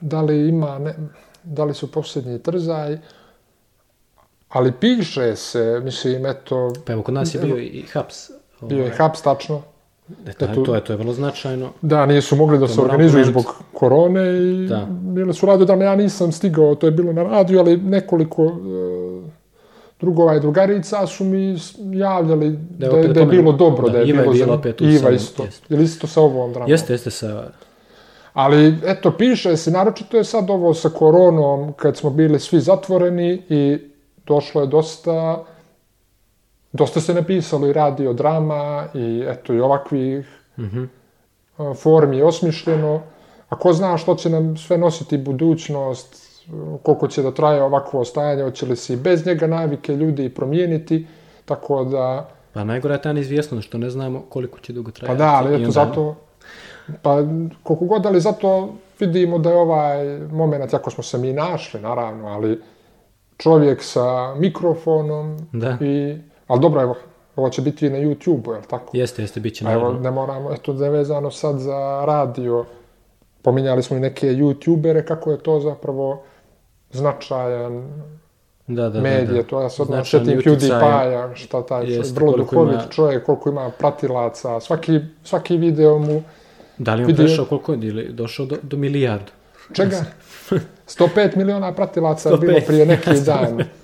da 0.00 0.22
li 0.22 0.48
ima, 0.48 0.78
ne, 0.78 0.94
da 1.42 1.64
li 1.64 1.74
su 1.74 1.92
posljednji 1.92 2.42
trzaj, 2.42 2.98
ali 4.48 4.72
piše 4.72 5.36
se, 5.36 5.80
mislim, 5.84 6.26
eto, 6.26 6.72
Pa 6.86 6.92
evo, 6.92 7.02
kod 7.02 7.14
nas 7.14 7.34
je 7.34 7.40
bio 7.40 7.58
i 7.58 7.82
haps. 7.92 8.30
bio 8.60 8.78
je 8.78 8.84
ovaj, 8.84 8.96
haps 8.96 9.22
tačno. 9.22 9.62
Eto, 10.26 10.44
eto- 10.44 10.62
to, 10.62 10.74
je, 10.74 10.80
to 10.80 10.92
je 10.92 10.96
vrlo 10.96 11.12
značajno. 11.12 11.68
Da, 11.82 12.06
nisu 12.06 12.36
mogli 12.36 12.58
da 12.58 12.68
se 12.68 12.76
moram 12.76 12.90
organizuju 12.90 13.24
zbog 13.24 13.44
korone 13.72 14.22
i 14.32 14.66
Da. 14.68 14.86
bile 14.90 15.32
su 15.32 15.46
radiodrame, 15.46 15.84
ja 15.84 15.96
nisam 15.96 16.32
stigao, 16.32 16.74
to 16.74 16.86
je 16.86 16.90
bilo 16.92 17.12
na 17.12 17.22
radiju, 17.24 17.58
ali 17.58 17.76
nekoliko 17.76 18.44
e, 18.44 18.50
drugova 20.00 20.36
i 20.36 20.40
drugarica 20.40 21.06
su 21.06 21.24
mi 21.24 21.56
javljali 21.92 22.50
da, 22.70 22.86
je, 22.86 22.92
da 22.92 22.98
je 22.98 23.04
pomenem. 23.06 23.28
bilo 23.30 23.52
dobro, 23.52 23.86
da, 23.86 23.92
Da, 23.92 23.98
je 23.98 24.04
Iva 24.04 24.18
je 24.18 24.22
bilo 24.22 24.32
bila 24.34 24.46
za- 24.46 24.52
opet 24.52 24.80
Iva 24.80 24.90
samom- 24.92 25.14
isto, 25.14 25.42
jeste. 25.44 25.66
ili 25.70 25.84
isto 25.84 26.06
sa 26.06 26.20
ovom 26.20 26.52
dramom. 26.52 26.70
Jeste, 26.70 26.92
jeste 26.92 27.10
sa... 27.10 27.50
Ali, 28.32 28.74
eto, 28.84 29.10
piše 29.10 29.56
se, 29.56 29.70
naročito 29.70 30.16
je 30.16 30.24
sad 30.24 30.50
ovo 30.50 30.74
sa 30.74 30.88
koronom, 30.90 31.72
kad 31.72 31.96
smo 31.96 32.10
bili 32.10 32.40
svi 32.40 32.60
zatvoreni 32.60 33.42
i 33.48 33.78
došlo 34.26 34.60
je 34.60 34.66
dosta, 34.66 35.44
dosta 36.72 37.00
se 37.00 37.14
napisalo 37.14 37.66
i 37.66 37.72
radio 37.72 38.12
drama 38.12 38.86
i 38.94 39.24
eto 39.26 39.54
i 39.54 39.60
ovakvih 39.60 40.36
Mhm. 40.58 40.84
a, 41.58 41.74
formi 41.74 42.16
je 42.16 42.24
osmišljeno. 42.24 43.00
A 43.48 43.56
ko 43.56 43.72
zna 43.72 43.96
što 43.96 44.14
će 44.14 44.30
nam 44.30 44.56
sve 44.56 44.78
nositi 44.78 45.18
budućnost, 45.18 46.30
koliko 46.82 47.08
će 47.08 47.22
da 47.22 47.30
traje 47.30 47.62
ovakvo 47.62 48.04
stajanje, 48.04 48.42
hoće 48.42 48.66
li 48.66 48.76
se 48.76 48.92
i 48.92 48.98
bez 48.98 49.26
njega 49.26 49.46
navike 49.46 49.92
ljudi 49.94 50.28
promijeniti, 50.28 51.06
tako 51.44 51.84
da... 51.84 52.28
Pa 52.52 52.64
najgora 52.64 52.94
je 52.94 53.02
ta 53.02 53.12
neizvjesnost, 53.12 53.66
što 53.66 53.78
ne 53.78 53.90
znamo 53.90 54.22
koliko 54.22 54.58
će 54.60 54.72
dugo 54.72 54.90
Pa 54.90 54.94
trajati. 54.96 55.18
da, 55.18 55.28
ali 55.28 55.48
eto 55.48 55.56
onda- 55.56 55.70
zato, 55.70 56.16
pa 57.02 57.16
koliko 57.62 57.84
god, 57.84 58.06
ali 58.06 58.20
zato 58.20 58.68
vidimo 59.00 59.38
da 59.38 59.50
je 59.50 59.56
ovaj 59.56 60.04
moment, 60.20 60.74
ako 60.74 60.90
smo 60.90 61.02
se 61.02 61.18
mi 61.18 61.32
našli, 61.32 61.80
naravno, 61.80 62.28
ali 62.28 62.60
čovjek 63.36 63.82
sa 63.82 64.34
mikrofonom 64.34 65.38
Da. 65.52 65.76
i, 65.80 66.16
ali 66.50 66.60
dobro, 66.60 66.82
evo, 66.82 66.94
ovo 67.36 67.50
će 67.50 67.62
biti 67.62 67.86
i 67.86 67.90
na 67.90 67.98
YouTube-u, 67.98 68.52
jel 68.52 68.62
tako? 68.62 68.90
Jeste, 68.92 69.22
jeste, 69.22 69.40
bit 69.40 69.54
će 69.54 69.66
A 69.66 69.72
evo, 69.72 69.80
naravno. 69.80 70.00
ne 70.00 70.10
moramo, 70.10 70.52
eto, 70.52 70.72
da 70.72 70.84
je 70.84 70.90
vezano 70.90 71.30
sad 71.30 71.58
za 71.58 71.76
radio, 72.04 72.64
pominjali 73.42 73.82
smo 73.82 73.96
i 73.96 74.00
neke 74.00 74.26
YouTubere, 74.28 75.04
kako 75.04 75.30
je 75.30 75.38
to 75.38 75.60
zapravo 75.60 76.22
značajan 76.90 77.82
Da, 78.66 78.82
da, 78.82 78.88
da, 78.90 79.00
medije, 79.00 79.26
da. 79.34 79.48
to 79.48 79.62
ja 79.62 79.68
sad 79.70 79.86
sjetim 80.04 80.38
utjecaj. 80.38 80.68
PewDiePie-a, 80.70 81.34
šta 81.34 81.62
taj 81.62 81.86
Jeste, 81.86 82.14
vrlo 82.14 82.36
duhovit 82.36 82.74
ima- 82.74 82.86
čovjek, 82.86 83.26
koliko 83.26 83.50
ima 83.50 83.70
pratilaca, 83.70 84.60
svaki, 84.60 85.00
svaki 85.24 85.56
video 85.56 85.98
mu, 85.98 86.22
Da 86.78 86.94
li 86.94 87.02
on 87.02 87.06
Vidio- 87.06 87.24
prešao 87.24 87.44
koliko 87.44 87.72
je, 87.72 87.78
ili 87.80 88.12
došao 88.12 88.46
do, 88.46 88.56
do 88.62 88.76
milijardu? 88.76 89.32
čega? 89.72 89.96
105 90.88 91.36
miliona 91.36 91.72
pratilaca 91.72 92.28
je 92.28 92.36
bilo 92.36 92.52
105, 92.52 92.66
prije 92.66 92.86
neki 92.86 93.20
dan. 93.20 93.58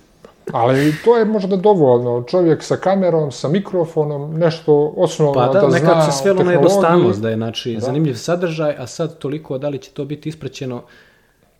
Ali 0.51 0.93
to 1.05 1.17
je 1.17 1.25
možda 1.25 1.55
dovoljno. 1.55 2.23
Čovjek 2.23 2.63
sa 2.63 2.75
kamerom, 2.75 3.31
sa 3.31 3.47
mikrofonom, 3.47 4.33
nešto 4.33 4.93
osnovno 4.97 5.33
Pa 5.33 5.47
da, 5.47 5.59
da, 5.59 5.67
nekako 5.67 5.93
zna 5.93 6.01
se 6.01 6.11
svelo 6.13 6.43
na 6.43 6.51
jednostavnost, 6.51 7.21
da 7.21 7.29
je 7.29 7.35
znači, 7.35 7.73
Da. 7.73 7.79
zanimljiv 7.79 8.13
sadržaj, 8.15 8.75
a 8.77 8.87
sad 8.87 9.17
toliko 9.17 9.57
da 9.57 9.69
li 9.69 9.77
će 9.77 9.91
to 9.91 10.05
biti 10.05 10.29
ispraćeno 10.29 10.81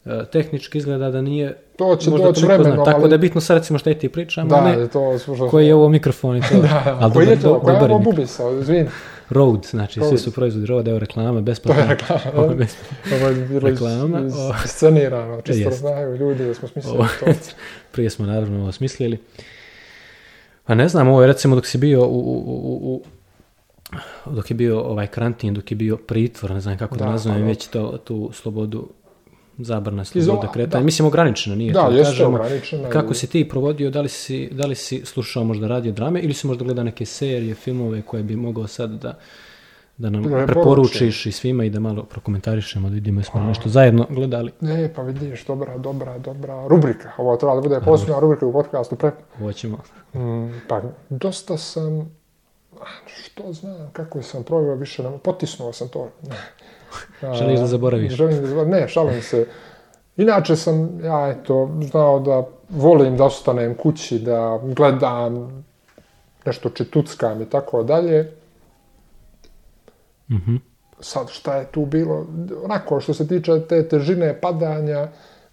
e, 0.06 0.26
tehnički 0.26 0.78
izgleda 0.78 1.10
da 1.10 1.22
nije 1.22 1.58
To 1.76 1.96
će 1.96 2.10
možda 2.10 2.28
doći 2.28 2.46
vremenom. 2.46 2.86
Tako 2.86 3.00
ali- 3.00 3.10
da 3.10 3.16
je 3.16 3.20
bitno 3.20 3.42
sad 3.42 3.58
recimo 3.58 3.80
šta 3.80 3.90
i 3.92 3.96
ti 3.96 4.10
pričamo, 4.10 4.50
Da, 4.50 4.62
ne 4.62 4.72
je 4.72 4.88
to 4.88 5.12
koji 5.50 5.68
je 5.68 5.76
ovo 5.76 5.90
mikrofon 5.90 6.38
i 6.38 6.42
to. 6.42 6.56
Da, 6.62 6.98
Ali 7.00 7.14
koji 7.14 7.26
dobar, 7.26 7.38
je 7.38 7.42
to? 7.42 7.50
je 7.50 7.54
dobar 7.54 7.74
je 7.74 7.80
mikrofon. 7.80 8.04
bubisa? 8.06 8.44
Izvini. 8.52 8.90
Road, 9.30 9.66
znači 9.66 10.00
Rode. 10.00 10.10
svi 10.10 10.18
su 10.18 10.32
proizvodi 10.32 10.66
Rode, 10.66 10.90
evo 10.92 11.00
reklama, 11.00 11.42
besplatno. 11.42 11.84
To 11.86 11.90
je 11.90 11.96
reklama, 11.96 12.22
Ovo. 12.34 12.44
Ovo 13.16 13.28
je 13.28 13.36
bilo 13.36 13.70
iz, 13.70 13.74
Reklama, 13.74 14.20
iz, 14.22 14.34
o. 14.36 14.54
scenirano, 14.66 15.42
čisto 15.46 15.62
Jest. 15.62 15.80
znaju 15.80 16.16
ljudi 16.16 16.46
da 16.46 16.54
smo 16.54 16.68
smislili 16.68 16.98
Ovo- 16.98 17.08
to. 17.20 17.26
Prije 17.92 18.10
smo 18.10 18.26
naravno 18.26 18.62
ovo 18.62 18.72
smislili. 18.72 19.18
Pa 20.66 20.76
ne 20.76 20.90
znam, 20.90 21.08
ovo 21.08 21.22
je 21.22 21.28
recimo 21.28 21.56
dok 21.56 21.66
si 21.66 21.78
bio 21.78 22.02
u, 22.02 22.20
u, 22.20 22.44
u, 22.46 23.04
u 24.26 24.32
dok 24.32 24.52
je 24.52 24.56
bio 24.56 24.82
ovaj 24.82 25.08
karantin, 25.08 25.54
dok 25.54 25.72
je 25.72 25.76
bio 25.76 25.98
pritvor, 25.98 26.52
ne 26.52 26.62
znam 26.62 26.78
kako 26.78 26.96
da, 26.98 27.06
Da, 27.06 27.12
nazovem 27.12 27.42
pa 27.42 27.48
već 27.48 27.68
to, 27.68 27.98
tu 27.98 28.30
slobodu, 28.34 28.90
zabrana 29.58 30.06
sloboda 30.06 30.48
kretanja. 30.48 30.82
da. 30.82 30.86
Mislim 30.86 31.08
ograničeno, 31.08 31.56
nije 31.56 31.74
Da, 31.74 31.86
to 31.86 31.92
jeste 31.92 32.04
kažemo. 32.12 32.30
ograničeno. 32.30 32.90
Kako 32.90 33.14
si 33.14 33.28
ti 33.28 33.50
provodio, 33.50 33.90
da 33.90 34.02
li 34.02 34.10
si, 34.10 34.50
da 34.52 34.66
li 34.66 34.76
si 34.76 35.06
slušao 35.06 35.44
možda 35.44 35.68
radio 35.68 35.92
drame 35.92 36.20
ili 36.20 36.34
si 36.34 36.48
možda 36.48 36.64
gledao 36.64 36.84
neke 36.84 37.06
serije, 37.06 37.56
filmove 37.56 38.02
koje 38.02 38.24
bi 38.24 38.36
mogao 38.36 38.68
sad 38.68 38.90
da 38.92 39.20
da 40.00 40.10
nam 40.10 40.24
Preporuči. 40.24 40.54
preporučiš 40.54 41.26
i 41.26 41.32
svima 41.32 41.64
i 41.64 41.70
da 41.70 41.80
malo 41.80 42.04
prokomentarišemo, 42.04 42.90
da 42.90 42.94
vidimo 42.94 43.20
jesmo 43.20 43.42
nešto 43.42 43.70
zajedno 43.70 44.08
gledali. 44.10 44.52
Ne, 44.62 44.94
pa 44.96 45.02
vidiš, 45.02 45.46
dobra, 45.46 45.78
dobra, 45.78 46.18
dobra 46.18 46.68
rubrika. 46.68 47.12
Ovo 47.18 47.38
treba 47.38 47.56
da 47.56 47.62
bude 47.62 47.80
posebna 47.86 48.20
rubrika 48.20 48.46
u 48.46 48.54
podcastu. 48.54 48.96
Pre... 48.96 49.12
Ovo 49.42 49.54
ćemo. 49.54 49.78
Mm, 50.14 50.50
pa, 50.68 50.82
dosta 51.10 51.58
sam, 51.58 52.12
što 53.06 53.54
znam, 53.54 53.90
kako 53.94 54.22
sam 54.22 54.44
proveo 54.44 54.76
više, 54.76 55.04
ne, 55.04 55.18
potisnuo 55.18 55.74
sam 55.74 55.88
to. 55.88 56.10
Želiš 57.34 57.60
da 57.60 57.68
zaboraviš? 57.68 58.14
Želim 58.14 58.42
da 58.42 58.48
zaboravim, 58.48 58.72
ne, 58.72 58.88
šalim 58.88 59.22
se. 59.22 59.46
Inače 60.18 60.56
sam, 60.56 61.00
ja 61.04 61.28
eto, 61.30 61.70
znao 61.82 62.20
da 62.20 62.44
volim 62.70 63.18
da 63.18 63.24
ostanem 63.24 63.76
kući, 63.76 64.20
da 64.20 64.60
gledam, 64.64 65.66
nešto 66.46 66.70
četuckam 66.70 67.42
i 67.42 67.50
tako 67.50 67.84
dalje. 67.84 68.32
Mhm. 70.32 70.56
sad 71.00 71.30
šta 71.30 71.56
je 71.56 71.66
tu 71.66 71.86
bilo, 71.86 72.26
onako 72.64 73.00
što 73.00 73.14
se 73.14 73.28
tiče 73.28 73.62
te 73.70 73.88
težine 73.88 74.42
padanja, 74.42 75.08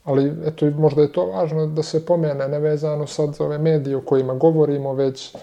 ali 0.05 0.33
eto 0.47 0.71
možda 0.71 1.03
je 1.03 1.13
to 1.13 1.27
važno 1.27 1.67
da 1.67 1.83
se 1.83 2.07
pomene 2.07 2.49
nevezano 2.49 3.07
sad 3.07 3.37
ove 3.39 3.59
medije 3.59 3.97
o 3.97 4.01
kojima 4.01 4.35
govorimo, 4.35 4.93
već 4.93 5.37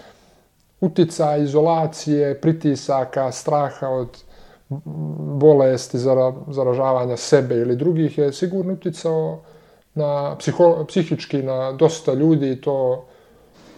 utica 0.80 1.36
izolacije, 1.36 2.40
pritisaka, 2.40 3.32
straha 3.32 3.88
od 3.88 4.08
bolesti, 5.40 5.98
zara, 5.98 6.32
zaražavanja 6.48 7.16
sebe 7.16 7.56
ili 7.56 7.76
drugih 7.76 8.18
je 8.18 8.32
sigurno 8.32 8.72
uticao 8.72 9.40
na 9.94 10.36
psiho, 10.38 10.84
psihički 10.88 11.42
na 11.42 11.72
dosta 11.72 12.14
ljudi 12.14 12.52
i 12.52 12.60
to 12.60 13.04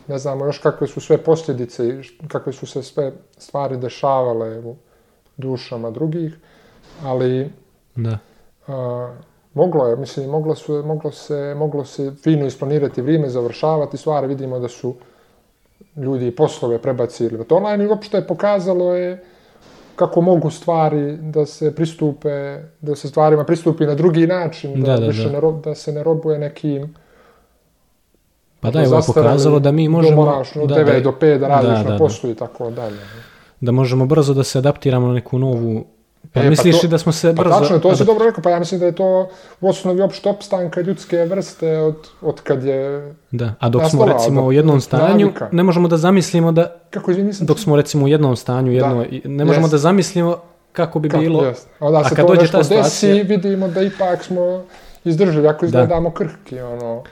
ne 0.08 0.18
znamo 0.18 0.44
još 0.44 0.58
kakve 0.58 0.86
su 0.86 1.00
sve 1.00 1.18
posljedice 1.18 1.88
i 1.88 2.28
kakve 2.28 2.52
su 2.52 2.66
se 2.66 2.82
sve 2.82 3.12
stvari 3.36 3.76
dešavale 3.76 4.58
u 4.58 4.76
dušama 5.36 5.90
drugih, 5.90 6.36
ali 7.02 7.50
Da. 7.96 8.18
a, 8.66 9.14
moglo 9.54 9.86
je, 9.86 9.96
mislim, 9.96 10.30
moglo, 10.30 10.54
su, 10.54 10.82
moglo, 10.82 11.10
se, 11.10 11.54
moglo 11.56 11.84
se 11.84 12.12
fino 12.22 12.46
isplanirati 12.46 13.02
vrijeme, 13.02 13.28
završavati 13.28 13.96
stvari, 13.96 14.26
vidimo 14.26 14.58
da 14.58 14.68
su 14.68 14.94
ljudi 15.96 16.36
poslove 16.36 16.78
prebacili 16.78 17.38
od 17.38 17.52
online 17.52 17.84
i 17.84 17.86
uopšte 17.86 18.16
je 18.16 18.26
pokazalo 18.26 18.94
je 18.94 19.24
kako 19.96 20.20
mogu 20.20 20.50
stvari 20.50 21.16
da 21.16 21.46
se 21.46 21.74
pristupe, 21.74 22.58
da 22.80 22.96
se 22.96 23.08
stvarima 23.08 23.44
pristupi 23.44 23.86
na 23.86 23.94
drugi 23.94 24.26
način, 24.26 24.82
da, 24.82 24.92
Da, 24.92 25.00
da, 25.00 25.06
više 25.06 25.24
da. 25.24 25.30
Ne, 25.30 25.40
ro- 25.40 25.60
da 25.64 25.74
se 25.74 25.92
ne 25.92 26.02
robuje 26.02 26.38
nekim 26.38 26.94
Pa 28.64 28.70
da, 28.70 28.82
ovo 28.82 28.96
je 28.96 29.02
pokazalo 29.06 29.58
da 29.58 29.72
mi 29.72 29.88
možemo... 29.88 30.24
Da 30.24 30.30
moraš 30.30 30.56
od 30.56 30.68
da, 30.68 30.74
9 30.74 30.84
da, 30.84 31.00
do 31.00 31.12
5 31.20 31.38
da 31.38 31.48
radiš 31.48 31.68
da, 31.68 31.76
na 31.76 31.82
da, 31.82 31.90
da. 31.90 31.98
poslu 31.98 32.30
i 32.30 32.34
tako 32.34 32.70
dalje. 32.70 32.96
da 33.60 33.72
možemo 33.72 34.06
brzo 34.06 34.34
da 34.34 34.42
se 34.42 34.58
adaptiramo 34.58 35.06
na 35.06 35.14
neku 35.14 35.38
novu... 35.38 35.84
Pa 36.24 36.40
E, 36.40 36.42
pa 36.42 36.50
misliš 36.50 36.74
to- 36.74 36.82
li 36.82 36.88
da 36.88 36.98
smo 36.98 37.12
se 37.12 37.28
Pa 37.28 37.42
brzo... 37.42 37.58
tačno, 37.58 37.78
to 37.78 37.88
si 37.90 38.02
adap- 38.02 38.06
dobro 38.06 38.24
rekao, 38.24 38.42
pa 38.42 38.50
ja 38.50 38.58
mislim 38.58 38.80
da 38.80 38.86
je 38.86 38.92
to 38.92 39.28
u 39.60 39.68
osnovi 39.68 40.02
opšte 40.02 40.28
opstanka 40.28 40.80
ljudske 40.80 41.16
vrste 41.18 41.78
od, 41.78 41.96
od 42.22 42.40
kad 42.40 42.64
je... 42.64 43.14
Da, 43.30 43.54
a 43.60 43.68
dok 43.68 43.82
smo 43.82 44.00
nastala, 44.00 44.12
recimo 44.14 44.40
od- 44.40 44.48
u 44.48 44.52
jednom 44.52 44.80
stanju, 44.80 45.26
navika. 45.26 45.48
ne 45.52 45.62
možemo 45.62 45.88
da 45.88 45.96
zamislimo 45.96 46.52
da... 46.52 46.74
Kako 46.90 47.10
izvini, 47.10 47.26
nisam... 47.26 47.46
Dok 47.46 47.58
smo 47.58 47.76
recimo 47.76 48.04
u 48.04 48.08
jednom 48.08 48.36
stanju, 48.36 48.72
jedno, 48.72 49.04
i- 49.04 49.22
ne 49.24 49.44
možemo 49.44 49.64
jest. 49.64 49.72
da 49.72 49.78
zamislimo 49.78 50.36
kako 50.72 50.98
bi 50.98 51.08
Kako, 51.08 51.20
bilo... 51.20 51.44
jest. 51.44 51.68
A 51.78 51.86
onda 51.86 51.98
a 51.98 52.08
kad 52.08 52.16
to 52.18 52.34
dođe 52.34 52.50
ta 52.52 52.58
desi, 52.58 52.68
situacija- 52.70 53.22
vidimo 53.24 53.68
da 53.68 53.82
ipak 53.82 54.24
smo 54.24 54.64
izdržali, 55.04 55.48
ako 55.48 55.64
izgledamo 55.64 56.10
krhki, 56.10 56.60
ono... 56.60 57.02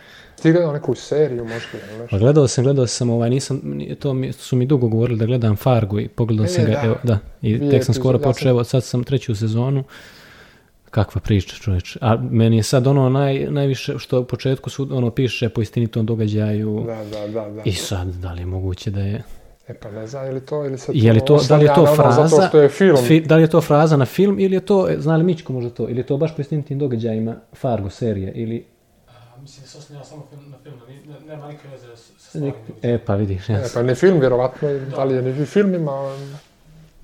Ti 0.42 0.52
gledao 0.52 0.72
neku 0.72 0.94
seriju 0.94 1.44
možda 1.44 1.58
ili 1.74 1.98
nešto? 1.98 2.06
Pa 2.10 2.18
gledao 2.18 2.48
sam, 2.48 2.64
gledao 2.64 2.86
sam, 2.86 3.10
ovaj, 3.10 3.30
nisam, 3.30 3.60
ni- 3.64 3.94
to 3.94 4.14
mi, 4.14 4.32
su 4.32 4.56
mi 4.56 4.66
dugo 4.66 4.88
govorili 4.88 5.18
da 5.18 5.26
gledam 5.26 5.56
Fargo 5.56 6.00
i 6.00 6.08
pogledao 6.08 6.44
E, 6.44 6.48
sam 6.48 6.64
ga, 6.64 6.70
da. 6.72 6.80
evo, 6.82 6.96
da, 7.02 7.18
i 7.42 7.56
Dvije 7.56 7.70
tek 7.70 7.84
sam 7.84 7.94
skoro 7.94 8.18
ja 8.18 8.22
počeo, 8.22 8.50
evo, 8.50 8.64
sad 8.64 8.84
sam 8.84 9.04
treću 9.04 9.34
sezonu, 9.34 9.84
kakva 10.86 11.20
priča 11.20 11.56
čovječ, 11.56 11.96
a 12.00 12.16
meni 12.22 12.56
je 12.56 12.62
sad 12.62 12.86
ono 12.86 13.08
naj, 13.08 13.38
najviše 13.40 13.94
što 13.98 14.20
u 14.20 14.24
početku 14.24 14.70
su, 14.70 14.88
ono 14.90 15.10
piše 15.10 15.48
po 15.48 15.62
istinitom 15.62 16.06
događaju 16.06 16.84
Da, 16.86 16.94
da, 16.96 17.28
da, 17.30 17.50
da. 17.50 17.62
i 17.64 17.72
sad, 17.72 18.06
da 18.08 18.32
li 18.32 18.40
je 18.40 18.46
moguće 18.46 18.90
da 18.90 19.00
je, 19.00 19.22
E 19.68 19.74
pa 19.74 19.90
ne 19.90 20.06
znam, 20.06 20.26
je 20.26 20.32
li 20.32 20.40
to, 20.40 20.64
ili 20.64 20.78
se 20.78 20.92
je 20.94 21.12
li 21.12 21.20
to, 21.20 21.40
da 21.48 21.56
li 21.56 21.64
je 21.64 21.74
to 21.74 21.82
ono 21.82 21.94
fraza, 21.94 22.26
Zato 22.26 22.48
što 22.48 22.60
je 22.60 22.68
film. 22.68 22.96
fi- 22.98 23.20
da 23.20 23.36
li 23.36 23.42
je 23.42 23.48
to 23.48 23.60
fraza 23.60 23.96
na 23.96 24.04
film 24.06 24.40
ili 24.40 24.54
je 24.54 24.60
to, 24.60 24.88
e, 24.88 24.96
zna 24.98 25.16
li 25.16 25.24
Mičko 25.24 25.52
možda 25.52 25.70
to, 25.70 25.88
ili 25.88 25.98
je 25.98 26.06
to 26.06 26.16
baš 26.16 26.36
po 26.36 26.40
istinitim 26.40 26.78
događajima 26.78 27.36
Fargo 27.52 27.90
serije, 27.90 28.32
ili, 28.32 28.64
mislim 29.42 29.62
da 29.62 29.68
se 29.68 29.78
osnija 29.78 30.04
samo 30.04 30.22
film, 30.30 30.42
na 30.50 30.56
film, 30.58 30.76
ne- 31.08 31.26
nema 31.26 31.48
nikakve 31.48 31.70
veze 31.70 31.86
sa, 31.88 32.12
stvarnim. 32.20 32.54
e 32.82 32.98
pa 32.98 33.14
vidiš, 33.14 33.48
ja 33.48 33.56
E, 33.56 33.64
pa 33.74 33.82
ne 33.82 33.94
film, 33.94 34.20
vjerovatno, 34.20 34.68
da 34.90 35.04
li 35.04 35.14
je 35.14 35.22
ni 35.22 35.46
film 35.46 35.74
ima... 35.74 36.16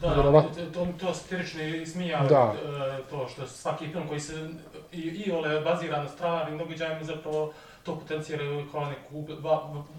Da, 0.01 0.09
Vjerovatno. 0.09 0.51
to, 0.65 0.85
to, 0.85 0.93
to 0.99 1.15
satirični 1.15 1.87
smija, 1.87 2.27
Da. 2.27 2.55
e, 2.99 3.11
to 3.11 3.29
što 3.29 3.47
svaki 3.47 3.89
film 3.89 4.09
koji 4.09 4.21
se 4.21 4.49
i, 4.93 4.99
i 4.99 5.33
ole 5.33 5.61
bazira 5.61 6.03
na 6.03 6.09
stvarnim 6.09 6.59
događajima 6.59 7.05
zapravo 7.05 7.53
to 7.83 7.95
potenciraju 7.97 8.65
kao 8.73 8.87
neku 8.87 9.25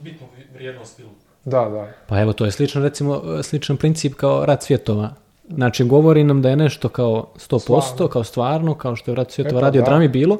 bitnu 0.02 0.28
vrijednost 0.54 0.96
filmu. 0.96 1.12
Da, 1.46 1.60
da. 1.62 1.88
Pa 2.08 2.20
evo, 2.22 2.34
to 2.34 2.46
je 2.46 2.52
sličan, 2.52 2.84
recimo, 2.84 3.22
sličan 3.44 3.78
princip 3.78 4.14
kao 4.14 4.46
rat 4.46 4.64
svjetova. 4.64 5.10
Znači, 5.50 5.84
govori 5.84 6.24
nam 6.24 6.42
da 6.42 6.50
je 6.50 6.56
nešto 6.56 6.90
kao 6.90 7.28
100%, 7.38 7.60
Stvarno. 7.60 8.08
kao 8.08 8.24
stvarno, 8.24 8.76
kao 8.76 8.96
što 8.96 9.12
je 9.12 9.16
rat 9.16 9.32
svjetova 9.32 9.60
E 9.60 9.62
pa 9.62 9.68
radio 9.68 9.82
da. 9.82 9.86
drami 9.86 10.08
bilo, 10.08 10.40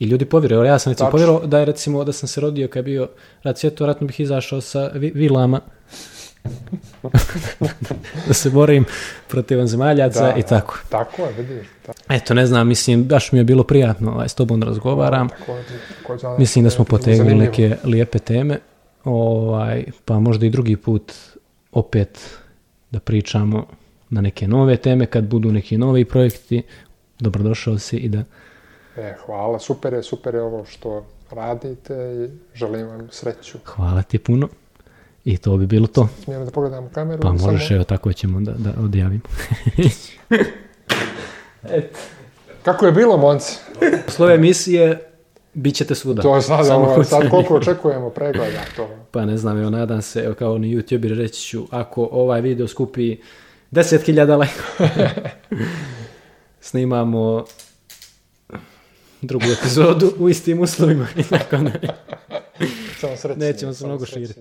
i 0.00 0.06
ljudi 0.06 0.24
povjeruju. 0.24 0.64
Ja 0.64 0.78
sam 0.78 0.92
recimo 0.92 1.10
povjerovao 1.10 1.46
da 1.46 1.58
je 1.58 1.64
recimo 1.64 2.04
da 2.04 2.12
sam 2.12 2.28
se 2.28 2.40
rodio 2.40 2.68
kad 2.68 2.76
je 2.78 2.82
bio 2.84 3.08
rat 3.42 3.58
svjetova, 3.58 3.88
ratno 3.88 4.06
bih 4.06 4.20
izašao 4.20 4.60
sa 4.60 4.86
vi- 4.86 5.12
vilama 5.14 5.60
da 8.26 8.34
se 8.34 8.50
borim 8.50 8.84
protiv 9.28 9.58
vanzemaljaca 9.58 10.22
Da, 10.22 10.32
i 10.32 10.42
da. 10.42 10.46
tako. 10.48 10.78
Tako 10.88 11.22
je, 11.22 11.32
vidiš. 11.34 11.66
Da. 11.86 11.92
Eto, 12.08 12.34
ne 12.34 12.46
znam, 12.46 12.68
mislim, 12.68 13.04
baš 13.04 13.32
mi 13.32 13.38
je 13.38 13.44
bilo 13.44 13.62
prijatno 13.64 14.12
ovaj, 14.12 14.28
s 14.28 14.34
tobom 14.34 14.60
da 14.60 14.66
razgovaram. 14.66 15.28
Također, 15.28 15.78
također, 15.98 16.30
Mislim 16.38 16.64
da 16.64 16.70
smo 16.70 16.84
potegnuli 16.84 17.16
zanimljivo. 17.18 17.50
neke 17.50 17.76
lijepe 17.84 18.18
teme, 18.18 18.58
ovaj, 19.04 19.84
pa 20.04 20.18
možda 20.18 20.46
i 20.46 20.50
drugi 20.50 20.76
put 20.76 21.12
opet 21.72 22.38
da 22.90 23.00
pričamo 23.00 23.66
na 24.10 24.20
neke 24.20 24.48
nove 24.48 24.76
teme, 24.76 25.06
kad 25.06 25.24
budu 25.24 25.52
neki 25.52 25.78
novi 25.78 26.04
projekti, 26.04 26.62
dobrodošao 27.18 27.78
si 27.78 27.96
i 27.96 28.08
da 28.08 28.24
E, 28.96 29.14
hvala, 29.26 29.58
super 29.58 29.92
je, 29.92 30.02
super 30.02 30.34
je 30.34 30.42
ovo 30.42 30.64
što 30.64 31.04
radite 31.30 31.94
i 31.94 32.28
želim 32.58 32.86
vam 32.86 33.08
sreću. 33.10 33.58
hvala 33.64 34.02
ti 34.02 34.18
puno. 34.18 34.48
I 35.24 35.36
to 35.38 35.56
bi 35.56 35.66
bilo 35.66 35.86
to. 35.86 36.08
Smijem 36.24 36.44
da 36.44 36.50
pogledam 36.50 36.84
u 36.84 36.88
kameru? 36.88 37.22
Pa 37.22 37.28
ili 37.28 37.38
samo- 37.38 37.52
možeš, 37.52 37.70
evo 37.70 37.84
tako 37.84 38.12
ćemo 38.12 38.40
da, 38.40 38.52
da 38.52 38.72
odjavimo. 38.80 39.20
Kako 42.62 42.86
je 42.86 42.92
bilo, 42.92 43.16
Monci? 43.16 43.58
Slove 44.08 44.34
emisije, 44.34 44.98
bit 45.54 45.74
ćete 45.74 45.94
svuda. 45.94 46.22
To 46.22 46.40
sad, 46.40 46.66
Samo 46.66 46.86
ovo, 46.86 47.04
sad 47.04 47.30
koliko 47.30 47.54
očekujemo 47.54 48.10
pregleda 48.10 48.60
to. 48.76 48.88
Pa 49.10 49.24
ne 49.24 49.36
znam, 49.36 49.58
evo 49.58 49.70
nadam 49.70 50.02
se, 50.02 50.20
evo 50.20 50.34
kao 50.34 50.58
ni 50.58 50.76
YouTuber 50.76 51.18
reći 51.18 51.42
ću, 51.42 51.66
ako 51.70 52.08
ovaj 52.12 52.40
video 52.40 52.68
skupi 52.68 53.16
10.000 53.72 54.38
lajkova, 54.38 55.10
snimamo 56.60 57.44
drugu 59.22 59.44
epizodu 59.60 60.12
u 60.18 60.28
istim 60.28 60.60
uslovima 60.60 61.06
i 61.16 61.22
tako 61.38 61.56
dalje. 61.56 61.88
Samo 63.00 63.16
srećni. 63.16 63.44
Nećemo 63.44 63.74
se 63.74 63.86
mnogo 63.86 64.06
širiti. 64.06 64.40